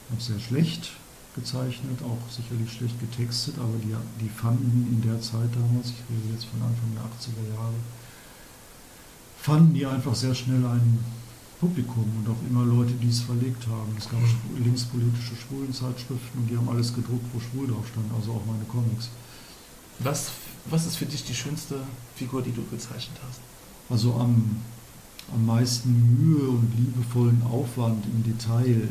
noch 0.08 0.20
sehr 0.20 0.40
schlecht 0.40 0.92
gezeichnet, 1.34 2.00
auch 2.02 2.18
sicherlich 2.30 2.72
schlecht 2.72 2.98
getextet, 3.00 3.58
aber 3.58 3.78
die, 3.82 3.94
die 4.22 4.28
fanden 4.28 4.88
in 4.90 5.02
der 5.02 5.20
Zeit 5.20 5.48
damals, 5.54 5.90
ich 5.90 6.02
rede 6.10 6.34
jetzt 6.34 6.46
von 6.46 6.60
Anfang 6.62 6.90
der 6.94 7.02
80er 7.02 7.54
Jahre, 7.54 7.74
fanden 9.40 9.74
die 9.74 9.86
einfach 9.86 10.14
sehr 10.14 10.34
schnell 10.34 10.64
ein 10.66 10.98
Publikum 11.60 12.06
und 12.18 12.28
auch 12.28 12.40
immer 12.48 12.64
Leute, 12.64 12.92
die 12.94 13.10
es 13.10 13.20
verlegt 13.20 13.66
haben. 13.66 13.94
Es 13.98 14.08
gab 14.08 14.20
linkspolitische 14.58 15.36
Schwulenzeitschriften 15.36 16.40
und 16.40 16.50
die 16.50 16.56
haben 16.56 16.68
alles 16.68 16.94
gedruckt, 16.94 17.26
wo 17.32 17.40
schwul 17.40 17.68
drauf 17.68 17.86
stand, 17.86 18.06
also 18.14 18.32
auch 18.32 18.46
meine 18.46 18.64
Comics. 18.64 19.10
Was, 19.98 20.32
was 20.70 20.86
ist 20.86 20.96
für 20.96 21.04
dich 21.04 21.22
die 21.24 21.34
schönste 21.34 21.80
Figur, 22.16 22.40
die 22.40 22.52
du 22.52 22.64
gezeichnet 22.70 23.18
hast? 23.28 23.40
Also 23.90 24.14
am, 24.14 24.56
am 25.34 25.46
meisten 25.46 25.90
Mühe 26.18 26.48
und 26.48 26.72
liebevollen 26.78 27.42
Aufwand 27.42 28.06
im 28.06 28.22
Detail 28.24 28.88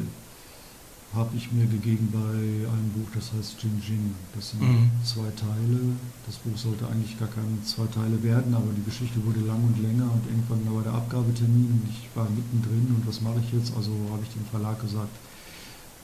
habe 1.15 1.35
ich 1.35 1.51
mir 1.51 1.65
gegeben 1.65 2.09
bei 2.13 2.69
einem 2.69 2.89
Buch, 2.93 3.09
das 3.15 3.33
heißt 3.33 3.57
Jin 3.63 3.81
Jin. 3.81 4.15
Das 4.35 4.51
sind 4.51 4.61
mhm. 4.61 4.91
zwei 5.03 5.29
Teile. 5.33 5.97
Das 6.27 6.37
Buch 6.37 6.55
sollte 6.55 6.85
eigentlich 6.87 7.17
gar 7.17 7.29
keine 7.29 7.57
zwei 7.65 7.87
Teile 7.87 8.21
werden, 8.21 8.53
aber 8.53 8.69
die 8.77 8.85
Geschichte 8.85 9.17
wurde 9.25 9.41
lang 9.41 9.63
und 9.63 9.81
länger 9.81 10.05
und 10.05 10.21
irgendwann 10.29 10.61
war 10.69 10.83
der 10.83 10.93
Abgabetermin 10.93 11.81
und 11.81 11.89
ich 11.89 12.05
war 12.13 12.29
mittendrin 12.29 12.93
und 12.93 13.07
was 13.07 13.21
mache 13.21 13.41
ich 13.41 13.51
jetzt? 13.53 13.73
Also 13.75 13.89
habe 14.13 14.21
ich 14.21 14.29
dem 14.29 14.45
Verlag 14.45 14.79
gesagt, 14.81 15.09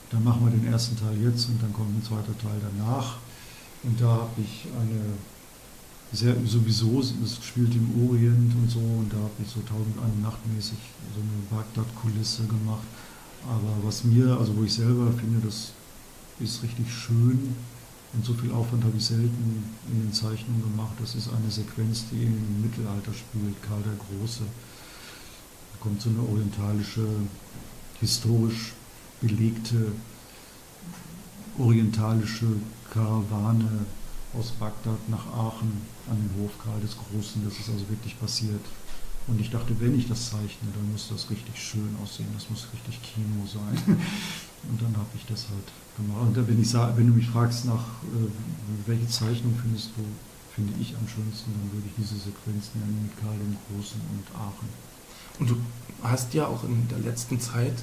dann 0.10 0.24
machen 0.24 0.42
wir 0.46 0.52
den 0.52 0.66
ersten 0.66 0.98
Teil 0.98 1.18
jetzt 1.22 1.50
und 1.50 1.62
dann 1.62 1.74
kommt 1.74 1.94
ein 1.94 2.04
zweiter 2.04 2.38
Teil 2.42 2.58
danach. 2.58 3.18
Und 3.84 4.02
da 4.02 4.26
habe 4.26 4.42
ich 4.42 4.66
eine 4.74 5.14
sehr 6.12 6.34
sowieso, 6.46 7.00
es 7.02 7.38
spielt 7.46 7.76
im 7.76 8.10
Orient 8.10 8.54
und 8.56 8.70
so 8.70 8.80
und 8.80 9.12
da 9.12 9.18
habe 9.18 9.38
ich 9.44 9.50
so 9.50 9.62
tausend 9.62 9.98
eine 10.02 10.22
Nachtmäßig 10.22 10.78
so 11.14 11.22
eine 11.22 11.62
Bagdad-Kulisse 11.62 12.46
gemacht. 12.46 12.88
Aber 13.48 13.88
was 13.88 14.04
mir, 14.04 14.38
also 14.38 14.56
wo 14.58 14.64
ich 14.64 14.74
selber 14.74 15.12
finde, 15.14 15.46
das 15.46 15.72
ist 16.40 16.64
richtig 16.64 16.92
schön 16.92 17.56
und 18.14 18.26
so 18.26 18.34
viel 18.34 18.52
Aufwand 18.52 18.84
habe 18.84 18.98
ich 18.98 19.06
selten 19.06 19.64
in 19.92 20.02
den 20.02 20.14
Zeichnungen 20.14 20.62
gemacht. 20.62 20.94
Das 21.00 21.16
ist 21.16 21.30
eine 21.30 21.52
Sequenz, 21.52 22.06
die 22.12 22.24
im 22.24 22.62
Mittelalter 22.62 23.14
spielt, 23.14 23.62
Karl 23.62 23.82
der 23.84 23.94
Große. 23.94 24.44
Da 24.44 25.78
kommt 25.80 26.02
so 26.02 26.10
eine 26.10 26.22
orientalische, 26.22 27.06
historisch 28.00 28.74
belegte 29.22 29.92
orientalische 31.58 32.48
Karawane 32.92 33.86
aus 34.38 34.52
Bagdad 34.52 35.10
nach 35.10 35.26
Aachen 35.28 35.82
an 36.10 36.18
den 36.18 36.44
Hof 36.44 36.52
Karl 36.64 36.80
des 36.82 36.96
Großen. 36.98 37.44
Das 37.46 37.60
ist 37.60 37.70
also 37.70 37.88
wirklich 37.90 38.20
passiert. 38.20 38.62
Und 39.28 39.42
ich 39.42 39.50
dachte, 39.50 39.76
wenn 39.80 39.98
ich 39.98 40.08
das 40.08 40.30
zeichne, 40.30 40.70
dann 40.74 40.92
muss 40.92 41.10
das 41.10 41.30
richtig 41.30 41.58
schön 41.58 41.96
aussehen. 42.04 42.28
Das 42.34 42.50
muss 42.50 42.68
richtig 42.74 43.02
Kino 43.02 43.46
sein. 43.46 43.98
Und 44.70 44.82
dann 44.82 44.96
habe 44.98 45.10
ich 45.16 45.26
das 45.26 45.48
halt 45.50 45.70
gemacht. 45.98 46.22
Und 46.22 46.48
wenn, 46.48 46.62
ich 46.62 46.74
wenn 46.74 47.08
du 47.08 47.14
mich 47.14 47.28
fragst 47.28 47.66
nach, 47.66 48.02
äh, 48.04 48.30
welche 48.86 49.08
Zeichnung 49.08 49.58
findest 49.62 49.90
du, 49.98 50.04
finde 50.54 50.74
ich 50.80 50.96
am 50.96 51.08
schönsten, 51.08 51.52
dann 51.54 51.72
würde 51.74 51.88
ich 51.88 51.94
diese 51.98 52.16
Sequenz 52.16 52.70
nennen 52.74 53.10
mit 53.10 53.20
Karl 53.20 53.38
dem 53.38 53.58
Großen 53.68 54.00
und 54.00 54.40
Aachen. 54.40 54.70
Und 55.40 55.50
du 55.50 55.58
hast 56.02 56.34
ja 56.34 56.48
auch 56.48 56.64
in 56.64 56.88
der 56.88 57.00
letzten 57.00 57.40
Zeit 57.40 57.74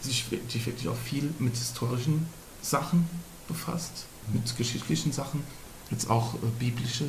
sich, 0.00 0.26
dich 0.28 0.66
wirklich 0.66 0.88
auch 0.88 0.96
viel 0.96 1.32
mit 1.38 1.56
historischen 1.56 2.26
Sachen 2.62 3.08
befasst, 3.46 4.06
mhm. 4.26 4.34
mit 4.34 4.56
geschichtlichen 4.56 5.12
Sachen, 5.12 5.42
jetzt 5.90 6.10
auch 6.10 6.34
äh, 6.34 6.38
biblische 6.58 7.04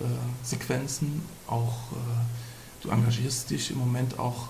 äh, 0.00 0.04
Sequenzen, 0.42 1.22
auch 1.46 1.92
äh, 1.92 2.55
du 2.86 2.92
engagierst 2.92 3.50
dich 3.50 3.70
im 3.70 3.78
Moment 3.78 4.18
auch. 4.18 4.48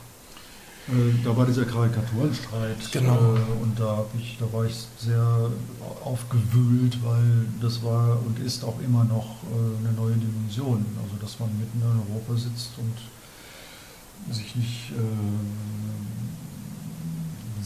Äh, 0.89 1.25
da 1.25 1.37
war 1.37 1.47
dieser 1.47 1.65
Karikaturenstreit 1.65 2.93
genau. 2.93 3.35
Äh, 3.35 3.63
und 3.63 3.79
da, 3.79 4.05
ich, 4.19 4.37
da 4.39 4.47
war 4.53 4.65
ich 4.65 4.87
sehr 4.99 5.51
aufgewühlt, 6.05 6.99
weil 7.05 7.47
das 7.61 7.83
war 7.83 8.21
und 8.25 8.39
ist 8.39 8.63
auch 8.63 8.79
immer 8.81 9.05
noch 9.05 9.43
äh, 9.43 9.87
eine 9.87 9.93
neue 9.97 10.15
Dimension. 10.15 10.87
Also 11.03 11.17
dass 11.21 11.41
man 11.41 11.49
mitten 11.59 11.81
in 11.81 12.15
Europa 12.15 12.39
sitzt 12.41 12.71
und 12.79 14.35
sich 14.35 14.57
nicht 14.57 14.93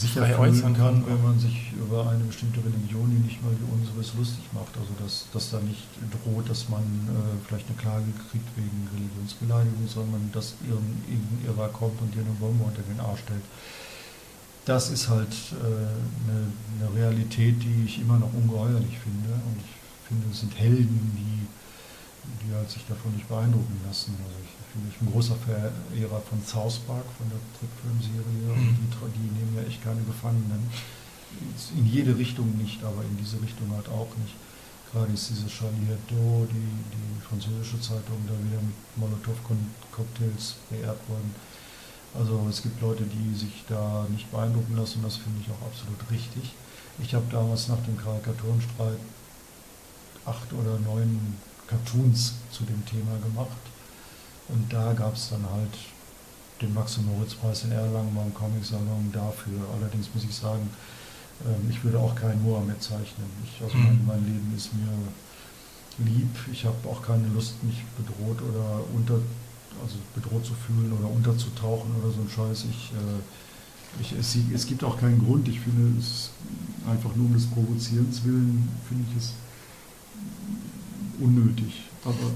sicher 0.01 0.25
fühlen 0.25 0.75
kann, 0.75 1.05
wenn 1.07 1.23
man 1.23 1.39
sich 1.39 1.73
über 1.77 2.09
eine 2.09 2.25
bestimmte 2.25 2.61
Religion, 2.65 3.11
die 3.11 3.21
nicht 3.21 3.43
mal 3.43 3.53
wie 3.53 3.69
unseres, 3.71 4.15
lustig 4.17 4.45
macht. 4.53 4.73
Also 4.81 4.93
dass, 4.99 5.27
dass 5.33 5.51
da 5.51 5.61
nicht 5.61 5.85
droht, 6.11 6.49
dass 6.49 6.69
man 6.69 6.83
äh, 6.83 7.37
vielleicht 7.47 7.69
eine 7.69 7.77
Klage 7.77 8.09
kriegt 8.31 8.49
wegen 8.57 8.89
Religionsbeleidigung, 8.97 9.87
sondern 9.87 10.31
dass 10.33 10.55
irgendein 10.65 11.45
Irrer 11.47 11.69
kommt 11.69 12.01
und 12.01 12.15
dir 12.15 12.21
eine 12.21 12.37
Bombe 12.41 12.65
unter 12.65 12.83
den 12.83 12.99
Arsch 13.01 13.21
stellt. 13.21 13.45
Das 14.65 14.91
ist 14.91 15.09
halt 15.09 15.33
äh, 15.53 15.65
eine, 15.65 16.49
eine 16.49 16.89
Realität, 16.97 17.63
die 17.63 17.85
ich 17.85 18.01
immer 18.01 18.19
noch 18.19 18.33
ungeheuerlich 18.33 18.97
finde. 18.99 19.31
Und 19.45 19.61
ich 19.61 19.73
finde, 20.09 20.27
es 20.33 20.41
sind 20.41 20.57
Helden, 20.59 21.13
die, 21.17 21.47
die 22.43 22.55
halt 22.55 22.71
sich 22.71 22.85
davon 22.87 23.13
nicht 23.15 23.29
beeindrucken 23.29 23.81
lassen. 23.87 24.17
Also 24.25 24.37
ich 24.45 24.61
ich 24.71 24.99
bin 24.99 25.09
ein 25.09 25.13
großer 25.13 25.35
Verehrer 25.35 26.21
von 26.23 26.39
South 26.47 26.79
Park, 26.87 27.05
von 27.19 27.27
der 27.27 27.43
Trickfilmserie. 27.59 28.55
Mhm. 28.55 28.79
Die, 28.79 29.19
die 29.19 29.31
nehmen 29.35 29.57
ja 29.57 29.63
echt 29.67 29.83
keine 29.83 30.03
Gefangenen. 30.03 30.71
In 31.77 31.87
jede 31.87 32.17
Richtung 32.17 32.57
nicht, 32.57 32.83
aber 32.85 33.03
in 33.03 33.17
diese 33.19 33.43
Richtung 33.43 33.71
halt 33.75 33.89
auch 33.89 34.11
nicht. 34.23 34.35
Gerade 34.93 35.13
ist 35.13 35.31
diese 35.31 35.47
Charlie 35.47 35.87
Hebdo, 35.87 36.47
die, 36.51 36.71
die 36.91 37.21
französische 37.23 37.81
Zeitung, 37.81 38.19
da 38.27 38.35
wieder 38.35 38.63
mit 38.63 38.75
Molotow-Cocktails 38.97 40.55
beehrt 40.71 40.99
worden. 41.09 41.35
Also 42.15 42.47
es 42.51 42.63
gibt 42.63 42.81
Leute, 42.81 43.05
die 43.05 43.35
sich 43.35 43.65
da 43.69 44.07
nicht 44.11 44.31
beeindrucken 44.31 44.77
lassen, 44.77 45.03
das 45.03 45.17
finde 45.17 45.41
ich 45.41 45.51
auch 45.51 45.67
absolut 45.67 45.99
richtig. 46.11 46.55
Ich 46.99 47.15
habe 47.15 47.25
damals 47.31 47.69
nach 47.69 47.79
dem 47.87 47.97
Karikaturenstreit 47.97 48.99
acht 50.27 50.53
oder 50.53 50.79
neun 50.81 51.39
Cartoons 51.71 52.35
zu 52.51 52.65
dem 52.65 52.85
Thema 52.85 53.17
gemacht 53.23 53.63
und 54.49 54.73
da 54.73 54.93
gab 54.93 55.15
es 55.15 55.31
dann 55.31 55.45
halt 55.49 55.79
den 56.61 56.75
Max-Moritz-Preis 56.75 57.65
in 57.65 57.73
Erlangen 57.73 58.15
beim 58.15 58.35
Comic-Salon 58.35 59.11
dafür. 59.13 59.61
Allerdings 59.77 60.09
muss 60.13 60.25
ich 60.25 60.35
sagen, 60.35 60.69
ähm, 61.47 61.71
ich 61.71 61.83
würde 61.83 61.99
auch 61.99 62.15
keinen 62.15 62.43
Mohammed 62.43 62.83
zeichnen. 62.83 63.31
Ich, 63.45 63.63
also 63.63 63.77
mein, 63.77 64.01
mhm. 64.01 64.07
mein, 64.07 64.25
Leben 64.27 64.53
ist 64.57 64.71
mir 64.75 66.05
lieb. 66.05 66.29
Ich 66.53 66.65
habe 66.65 66.77
auch 66.89 67.03
keine 67.03 67.29
Lust, 67.29 67.63
mich 67.63 67.83
bedroht 67.97 68.43
oder 68.43 68.81
unter, 68.95 69.15
also 69.83 69.97
bedroht 70.15 70.45
zu 70.45 70.55
fühlen 70.55 70.93
oder 70.93 71.09
unterzutauchen 71.09 71.95
oder 72.03 72.13
so 72.13 72.21
ein 72.21 72.29
Scheiß. 72.29 72.67
Ich, 72.71 72.93
äh, 72.93 74.01
ich, 74.01 74.13
es, 74.13 74.37
es, 74.53 74.67
gibt 74.67 74.85
auch 74.85 74.99
keinen 74.99 75.25
Grund. 75.25 75.49
Ich 75.49 75.61
finde 75.61 75.99
es 75.99 76.31
einfach 76.87 77.15
nur 77.17 77.27
um 77.27 77.33
des 77.33 77.47
Provozierens 77.47 78.25
willen, 78.25 78.69
finde 78.89 79.05
ich 79.11 79.17
es 79.17 79.33
unnötig. 81.21 81.85
Aber 82.05 82.31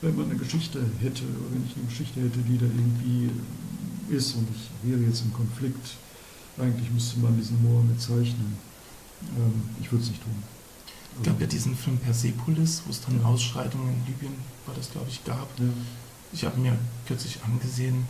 wenn 0.00 0.16
man 0.16 0.30
eine 0.30 0.38
Geschichte 0.38 0.80
hätte, 1.00 1.22
oder 1.24 1.50
wenn 1.52 1.64
ich 1.66 1.76
eine 1.76 1.86
Geschichte 1.86 2.20
hätte, 2.20 2.38
die 2.40 2.58
da 2.58 2.66
irgendwie 2.66 3.30
ist 4.14 4.34
und 4.34 4.46
ich 4.50 4.90
wäre 4.90 5.00
jetzt 5.00 5.22
im 5.22 5.32
Konflikt, 5.32 5.96
eigentlich 6.58 6.90
müsste 6.90 7.18
man 7.20 7.36
diesen 7.36 7.62
Mohammed 7.62 8.00
zeichnen. 8.00 8.56
Ähm, 9.36 9.62
ich 9.80 9.90
würde 9.90 10.04
es 10.04 10.10
nicht 10.10 10.22
tun. 10.22 10.42
Es 11.20 11.26
gab 11.26 11.40
ja 11.40 11.46
diesen 11.46 11.76
Film 11.76 11.96
Persepolis, 11.98 12.82
wo 12.86 12.90
es 12.90 13.00
dann 13.00 13.20
ja. 13.20 13.26
Ausschreitungen 13.26 13.88
in 13.88 14.06
Libyen, 14.06 14.34
war 14.66 14.74
das 14.74 14.90
glaube 14.90 15.06
ich, 15.08 15.24
gab. 15.24 15.48
Ja. 15.58 15.66
Ich 16.32 16.44
habe 16.44 16.58
mir 16.60 16.76
kürzlich 17.06 17.38
angesehen, 17.44 18.06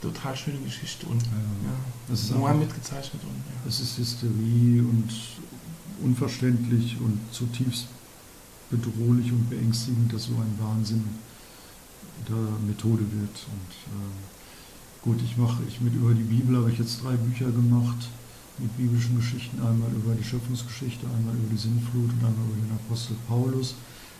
total 0.00 0.34
schöne 0.36 0.58
Geschichte 0.58 1.06
und 1.06 1.22
ja, 1.22 2.36
Mohammed 2.36 2.74
gezeichnet. 2.74 3.22
Und. 3.22 3.68
Es 3.68 3.80
ist 3.80 3.98
Hysterie 3.98 4.80
und 4.80 5.10
unverständlich 6.02 6.96
und 7.00 7.20
zutiefst 7.32 7.88
bedrohlich 8.70 9.32
und 9.32 9.48
beängstigend, 9.48 10.12
dass 10.12 10.24
so 10.24 10.34
ein 10.34 10.58
Wahnsinn 10.58 11.04
der 12.28 12.36
Methode 12.66 13.00
wird. 13.00 13.36
Und 13.48 13.70
äh, 13.94 14.12
gut, 15.02 15.20
ich 15.22 15.36
mache, 15.36 15.62
ich 15.68 15.80
mit 15.80 15.94
über 15.94 16.12
die 16.12 16.24
Bibel 16.24 16.56
habe 16.56 16.70
ich 16.70 16.78
jetzt 16.78 17.02
drei 17.02 17.14
Bücher 17.16 17.50
gemacht 17.50 18.08
mit 18.58 18.76
biblischen 18.76 19.16
Geschichten, 19.16 19.60
einmal 19.62 19.90
über 19.92 20.14
die 20.14 20.24
Schöpfungsgeschichte, 20.24 21.06
einmal 21.06 21.34
über 21.34 21.48
die 21.50 21.56
Sinnflut 21.56 22.10
und 22.10 22.18
einmal 22.18 22.44
über 22.50 22.66
den 22.66 22.74
Apostel 22.74 23.16
Paulus. 23.28 23.74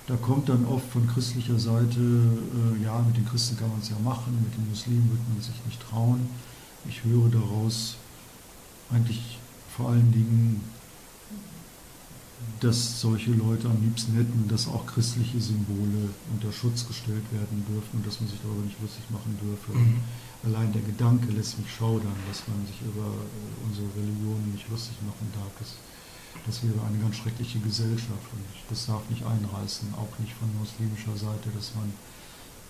Da 0.06 0.16
kommt 0.16 0.48
dann 0.48 0.64
oft 0.64 0.88
von 0.90 1.06
christlicher 1.06 1.58
Seite, 1.58 2.00
äh, 2.00 2.82
ja, 2.82 3.02
mit 3.02 3.16
den 3.16 3.26
Christen 3.26 3.58
kann 3.58 3.68
man 3.68 3.80
es 3.80 3.90
ja 3.90 3.98
machen, 4.02 4.32
mit 4.42 4.56
den 4.56 4.68
Muslimen 4.70 5.10
wird 5.10 5.20
man 5.28 5.42
sich 5.42 5.60
nicht 5.66 5.82
trauen. 5.82 6.20
Ich 6.88 7.04
höre 7.04 7.28
daraus 7.28 7.96
eigentlich 8.90 9.38
vor 9.76 9.90
allen 9.90 10.10
Dingen 10.12 10.62
dass 12.60 13.00
solche 13.00 13.30
Leute 13.32 13.68
am 13.68 13.80
liebsten 13.82 14.14
hätten, 14.14 14.48
dass 14.48 14.66
auch 14.66 14.86
christliche 14.86 15.40
Symbole 15.40 16.10
unter 16.32 16.52
Schutz 16.52 16.86
gestellt 16.86 17.24
werden 17.30 17.64
dürfen 17.66 17.98
und 17.98 18.06
dass 18.06 18.20
man 18.20 18.28
sich 18.28 18.38
darüber 18.42 18.62
nicht 18.62 18.80
lustig 18.82 19.04
machen 19.10 19.38
dürfe. 19.38 19.78
Mhm. 19.78 20.02
Allein 20.42 20.72
der 20.72 20.82
Gedanke 20.82 21.30
lässt 21.32 21.58
mich 21.58 21.70
schaudern, 21.70 22.14
dass 22.26 22.42
man 22.46 22.66
sich 22.66 22.78
über 22.82 23.06
äh, 23.06 23.66
unsere 23.66 23.86
Religion 23.94 24.38
nicht 24.50 24.68
lustig 24.70 24.94
machen 25.06 25.26
darf. 25.34 25.50
Das, 25.58 25.78
das 26.46 26.62
wäre 26.62 26.78
eine 26.86 26.98
ganz 26.98 27.16
schreckliche 27.16 27.58
Gesellschaft 27.58 28.26
und 28.34 28.42
das 28.70 28.86
darf 28.86 29.02
nicht 29.10 29.22
einreißen, 29.22 29.94
auch 29.94 30.10
nicht 30.18 30.34
von 30.34 30.50
muslimischer 30.58 31.14
Seite, 31.14 31.50
dass 31.54 31.74
man, 31.74 31.90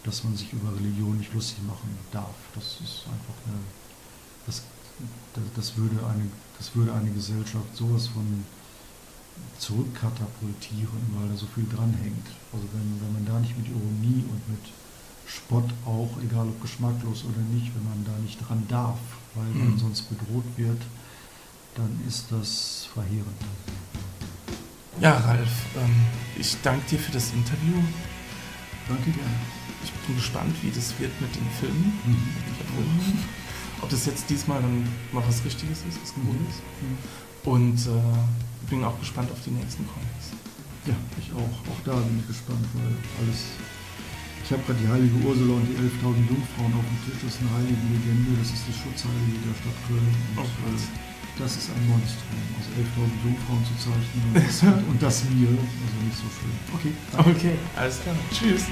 dass 0.04 0.24
man 0.24 0.36
sich 0.36 0.52
über 0.52 0.72
Religion 0.76 1.16
nicht 1.16 1.32
lustig 1.32 1.60
machen 1.64 1.92
darf. 2.12 2.36
Das 2.54 2.80
ist 2.80 3.04
einfach 3.08 3.36
eine, 3.48 3.60
das, 4.44 4.64
das, 5.56 5.76
würde, 5.76 5.96
eine, 6.08 6.28
das 6.56 6.74
würde 6.74 6.92
eine 6.92 7.10
Gesellschaft 7.12 7.68
sowas 7.76 8.08
von 8.08 8.24
zurückkatapultieren, 9.58 11.02
weil 11.14 11.28
da 11.28 11.36
so 11.36 11.46
viel 11.54 11.66
dranhängt. 11.66 12.26
Also 12.52 12.64
wenn, 12.72 13.00
wenn 13.02 13.12
man 13.12 13.26
da 13.26 13.38
nicht 13.40 13.56
mit 13.56 13.66
Ironie 13.68 14.24
und 14.30 14.40
mit 14.48 14.72
Spott 15.26 15.68
auch, 15.84 16.10
egal 16.22 16.48
ob 16.48 16.62
geschmacklos 16.62 17.24
oder 17.24 17.42
nicht, 17.52 17.74
wenn 17.74 17.84
man 17.84 18.04
da 18.04 18.12
nicht 18.22 18.38
dran 18.40 18.64
darf, 18.68 18.98
weil 19.34 19.46
man 19.46 19.74
mhm. 19.74 19.78
sonst 19.78 20.02
bedroht 20.08 20.46
wird, 20.56 20.80
dann 21.74 22.00
ist 22.06 22.26
das 22.30 22.88
verheerend. 22.92 23.40
Ja, 25.00 25.16
Ralf, 25.18 25.50
ähm, 25.76 25.94
ich 26.36 26.56
danke 26.62 26.88
dir 26.90 26.98
für 26.98 27.12
das 27.12 27.32
Interview. 27.32 27.76
Danke 28.88 29.10
dir. 29.10 29.20
Ich 29.84 29.92
bin 29.92 30.16
gespannt, 30.16 30.54
wie 30.62 30.70
das 30.70 30.98
wird 30.98 31.12
mit 31.20 31.34
den 31.36 31.48
Filmen. 31.60 31.92
Mhm. 32.04 33.18
Ob 33.80 33.90
das 33.90 34.06
jetzt 34.06 34.28
diesmal 34.28 34.60
dann 34.60 34.88
mal 35.12 35.22
was 35.26 35.44
Richtiges 35.44 35.78
ist, 35.88 36.00
was 36.02 36.14
gewohnt 36.14 36.40
ist. 36.48 36.62
Mhm. 36.82 37.52
Und 37.52 37.86
äh, 37.86 38.57
bin 38.68 38.84
auch 38.84 38.98
gespannt 38.98 39.30
auf 39.32 39.40
die 39.44 39.50
nächsten 39.50 39.84
Comics. 39.88 40.36
Ja, 40.86 40.94
ich 41.18 41.32
auch. 41.32 41.56
Auch 41.68 41.80
da 41.84 41.96
bin 42.00 42.20
ich 42.20 42.26
gespannt, 42.28 42.64
weil 42.76 42.92
alles. 43.20 43.56
Ich 44.44 44.52
habe 44.52 44.62
gerade 44.64 44.80
die 44.80 44.88
heilige 44.88 45.16
Ursula 45.28 45.60
und 45.60 45.66
die 45.68 45.76
11.000 45.76 46.24
Jungfrauen 46.24 46.72
auf 46.72 46.86
dem 46.88 46.98
Tisch. 47.04 47.20
Das 47.20 47.36
ist 47.36 47.40
eine 47.44 47.52
heilige 47.52 47.84
Legende. 47.92 48.32
Das 48.40 48.48
ist 48.48 48.64
die 48.64 48.72
Schutzheilige 48.72 49.36
der 49.44 49.56
Stadt 49.60 49.78
Köln. 49.84 50.08
Und, 50.08 50.40
oh, 50.40 50.48
äh, 50.48 50.80
das 51.36 51.52
ist 51.56 51.68
ein 51.68 51.84
Monstrum. 51.84 52.40
Also 52.56 52.68
11.000 52.80 53.12
Jungfrauen 53.28 53.62
zu 53.68 53.74
zeichnen 53.76 54.24
und 54.32 54.40
das, 54.40 54.56
und 54.64 54.98
das 55.02 55.16
mir, 55.28 55.52
also 55.52 55.96
nicht 56.00 56.16
so 56.16 56.28
schön. 56.32 56.56
Okay. 56.76 56.92
Okay, 57.12 57.54
alles 57.76 58.00
klar. 58.00 58.16
Tschüss. 58.32 58.64